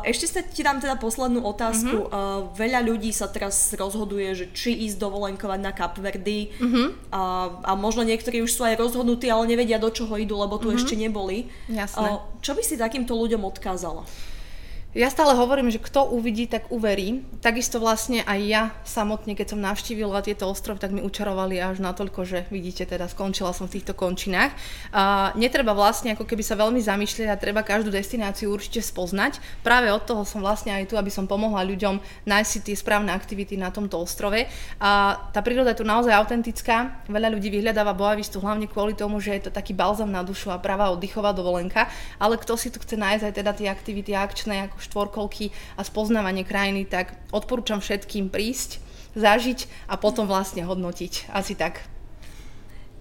Ešte 0.04 0.26
sa 0.28 0.42
ti 0.44 0.60
dám 0.60 0.84
teda 0.84 1.00
poslednú 1.00 1.40
otázku. 1.48 2.12
Mm-hmm. 2.12 2.56
Veľa 2.60 2.80
ľudí 2.84 3.16
sa 3.16 3.32
teraz 3.32 3.72
rozhoduje, 3.72 4.28
že 4.36 4.46
či 4.52 4.76
ísť 4.88 5.00
dovolenkovať 5.00 5.60
na 5.64 5.72
Kapverdy 5.72 6.52
mm-hmm. 6.52 6.88
uh, 7.12 7.64
a 7.64 7.72
možno 7.80 8.04
niektorí 8.04 8.44
už 8.44 8.52
sú 8.52 8.68
aj 8.68 8.76
rozhodnutí, 8.76 9.32
ale 9.32 9.48
nevedia 9.48 9.80
do 9.80 9.88
čoho 9.88 10.16
idú, 10.20 10.36
lebo 10.36 10.60
tu 10.60 10.68
mm-hmm. 10.68 10.80
ešte 10.84 10.96
neboli. 11.00 11.48
Jasné. 11.72 12.20
Čo 12.44 12.58
by 12.58 12.62
si 12.66 12.76
takýmto 12.76 13.16
ľuďom 13.16 13.44
odkázala? 13.48 14.04
Ja 14.92 15.08
stále 15.08 15.40
hovorím, 15.40 15.72
že 15.72 15.80
kto 15.80 16.12
uvidí, 16.12 16.52
tak 16.52 16.68
uverí. 16.68 17.24
Takisto 17.40 17.80
vlastne 17.80 18.28
aj 18.28 18.40
ja 18.44 18.64
samotne, 18.84 19.40
keď 19.40 19.56
som 19.56 19.64
navštívila 19.64 20.20
tieto 20.20 20.52
ostrovy, 20.52 20.84
tak 20.84 20.92
mi 20.92 21.00
učarovali 21.00 21.64
až 21.64 21.80
natoľko, 21.80 22.28
že 22.28 22.44
vidíte, 22.52 22.84
teda 22.84 23.08
skončila 23.08 23.56
som 23.56 23.72
v 23.72 23.80
týchto 23.80 23.96
končinách. 23.96 24.52
Uh, 24.92 25.32
netreba 25.40 25.72
vlastne 25.72 26.12
ako 26.12 26.28
keby 26.28 26.44
sa 26.44 26.60
veľmi 26.60 26.84
zamýšľať 26.84 27.28
a 27.32 27.40
treba 27.40 27.64
každú 27.64 27.88
destináciu 27.88 28.52
určite 28.52 28.84
spoznať. 28.84 29.40
Práve 29.64 29.88
od 29.96 30.04
toho 30.04 30.28
som 30.28 30.44
vlastne 30.44 30.76
aj 30.76 30.92
tu, 30.92 31.00
aby 31.00 31.08
som 31.08 31.24
pomohla 31.24 31.64
ľuďom 31.64 32.28
nájsť 32.28 32.50
si 32.52 32.60
tie 32.60 32.76
správne 32.76 33.16
aktivity 33.16 33.56
na 33.56 33.72
tomto 33.72 33.96
ostrove. 33.96 34.44
A 34.84 34.92
tá 35.32 35.40
príroda 35.40 35.72
je 35.72 35.80
tu 35.80 35.88
naozaj 35.88 36.12
autentická. 36.12 37.08
Veľa 37.08 37.32
ľudí 37.32 37.48
vyhľadáva 37.48 37.96
Boavistu 37.96 38.44
hlavne 38.44 38.68
kvôli 38.68 38.92
tomu, 39.00 39.24
že 39.24 39.40
je 39.40 39.48
to 39.48 39.56
taký 39.56 39.72
balzam 39.72 40.12
na 40.12 40.20
dušu 40.20 40.52
a 40.52 40.60
pravá 40.60 40.92
oddychová 40.92 41.32
dovolenka. 41.32 41.88
Ale 42.20 42.36
kto 42.36 42.60
si 42.60 42.68
tu 42.68 42.84
chce 42.84 43.00
nájsť 43.00 43.24
aj 43.24 43.34
teda 43.40 43.52
tie 43.56 43.72
aktivity 43.72 44.12
akčné, 44.12 44.68
ako 44.68 44.81
štvorkolky 44.82 45.54
a 45.78 45.86
spoznávanie 45.86 46.44
krajiny, 46.44 46.90
tak 46.90 47.14
odporúčam 47.30 47.80
všetkým 47.80 48.34
prísť, 48.34 48.82
zažiť 49.14 49.68
a 49.88 49.96
potom 49.96 50.26
vlastne 50.26 50.66
hodnotiť. 50.66 51.32
Asi 51.32 51.54
tak. 51.54 51.86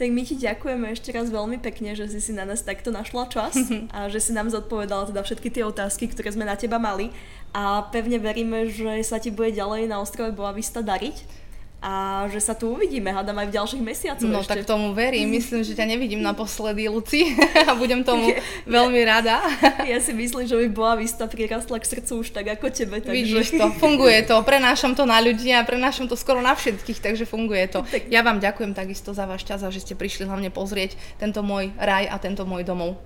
Tak 0.01 0.09
my 0.09 0.25
ti 0.25 0.33
ďakujeme 0.33 0.97
ešte 0.97 1.13
raz 1.13 1.29
veľmi 1.29 1.61
pekne, 1.61 1.93
že 1.93 2.09
si 2.09 2.25
si 2.25 2.33
na 2.33 2.49
nás 2.49 2.65
takto 2.65 2.89
našla 2.89 3.29
čas 3.29 3.53
a 3.97 4.09
že 4.09 4.21
si 4.21 4.33
nám 4.33 4.49
zodpovedala 4.49 5.13
teda 5.13 5.21
všetky 5.21 5.53
tie 5.53 5.65
otázky, 5.69 6.09
ktoré 6.09 6.33
sme 6.33 6.49
na 6.49 6.57
teba 6.57 6.81
mali 6.81 7.13
a 7.53 7.85
pevne 7.93 8.17
veríme, 8.17 8.73
že 8.73 9.05
sa 9.05 9.21
ti 9.21 9.29
bude 9.29 9.53
ďalej 9.53 9.93
na 9.93 10.01
ostrove 10.01 10.33
Boavista 10.33 10.81
dariť 10.81 11.40
a 11.81 12.29
že 12.29 12.45
sa 12.45 12.53
tu 12.53 12.77
uvidíme, 12.77 13.09
hádam 13.09 13.41
aj 13.41 13.49
v 13.49 13.57
ďalších 13.57 13.81
mesiacoch 13.81 14.29
No 14.29 14.45
ešte. 14.45 14.53
tak 14.53 14.69
tomu 14.69 14.93
verím, 14.93 15.33
myslím, 15.41 15.65
že 15.65 15.73
ťa 15.73 15.89
nevidím 15.89 16.21
naposledy, 16.21 16.93
Luci 16.93 17.33
a 17.69 17.73
budem 17.73 18.05
tomu 18.05 18.37
veľmi 18.69 19.01
rada. 19.09 19.41
Ja 19.91 19.97
si 19.99 20.13
myslím, 20.13 20.45
že 20.45 20.55
by 20.55 20.67
bola 20.71 20.95
vista 21.01 21.25
prirastla 21.25 21.81
k 21.81 21.89
srdcu 21.89 22.21
už 22.21 22.37
tak 22.37 22.53
ako 22.53 22.69
tebe. 22.69 23.01
Takže... 23.01 23.17
Vidíš 23.17 23.57
to, 23.57 23.73
funguje 23.81 24.23
to, 24.29 24.37
prenášam 24.45 24.93
to 24.93 25.09
na 25.09 25.19
ľudí 25.19 25.51
a 25.57 25.65
prenášam 25.65 26.05
to 26.05 26.15
skoro 26.21 26.45
na 26.45 26.53
všetkých, 26.53 27.01
takže 27.01 27.25
funguje 27.25 27.65
to. 27.73 27.81
Tak... 27.83 28.13
Ja 28.13 28.21
vám 28.21 28.39
ďakujem 28.45 28.77
takisto 28.77 29.17
za 29.17 29.25
váš 29.25 29.49
čas 29.49 29.65
a 29.65 29.73
že 29.73 29.81
ste 29.81 29.97
prišli 29.97 30.29
hlavne 30.29 30.53
pozrieť 30.53 31.01
tento 31.17 31.41
môj 31.41 31.73
raj 31.81 32.07
a 32.13 32.21
tento 32.21 32.45
môj 32.45 32.63
domov. 32.63 33.01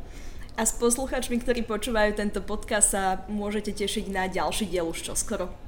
A 0.59 0.67
s 0.67 0.75
posluchačmi, 0.77 1.39
ktorí 1.43 1.63
počúvajú 1.67 2.15
tento 2.15 2.43
podcast, 2.43 2.95
sa 2.95 3.05
môžete 3.31 3.75
tešiť 3.75 4.11
na 4.11 4.27
ďalší 4.27 4.67
diel 4.71 4.87
už 4.91 5.15
čoskoro. 5.15 5.64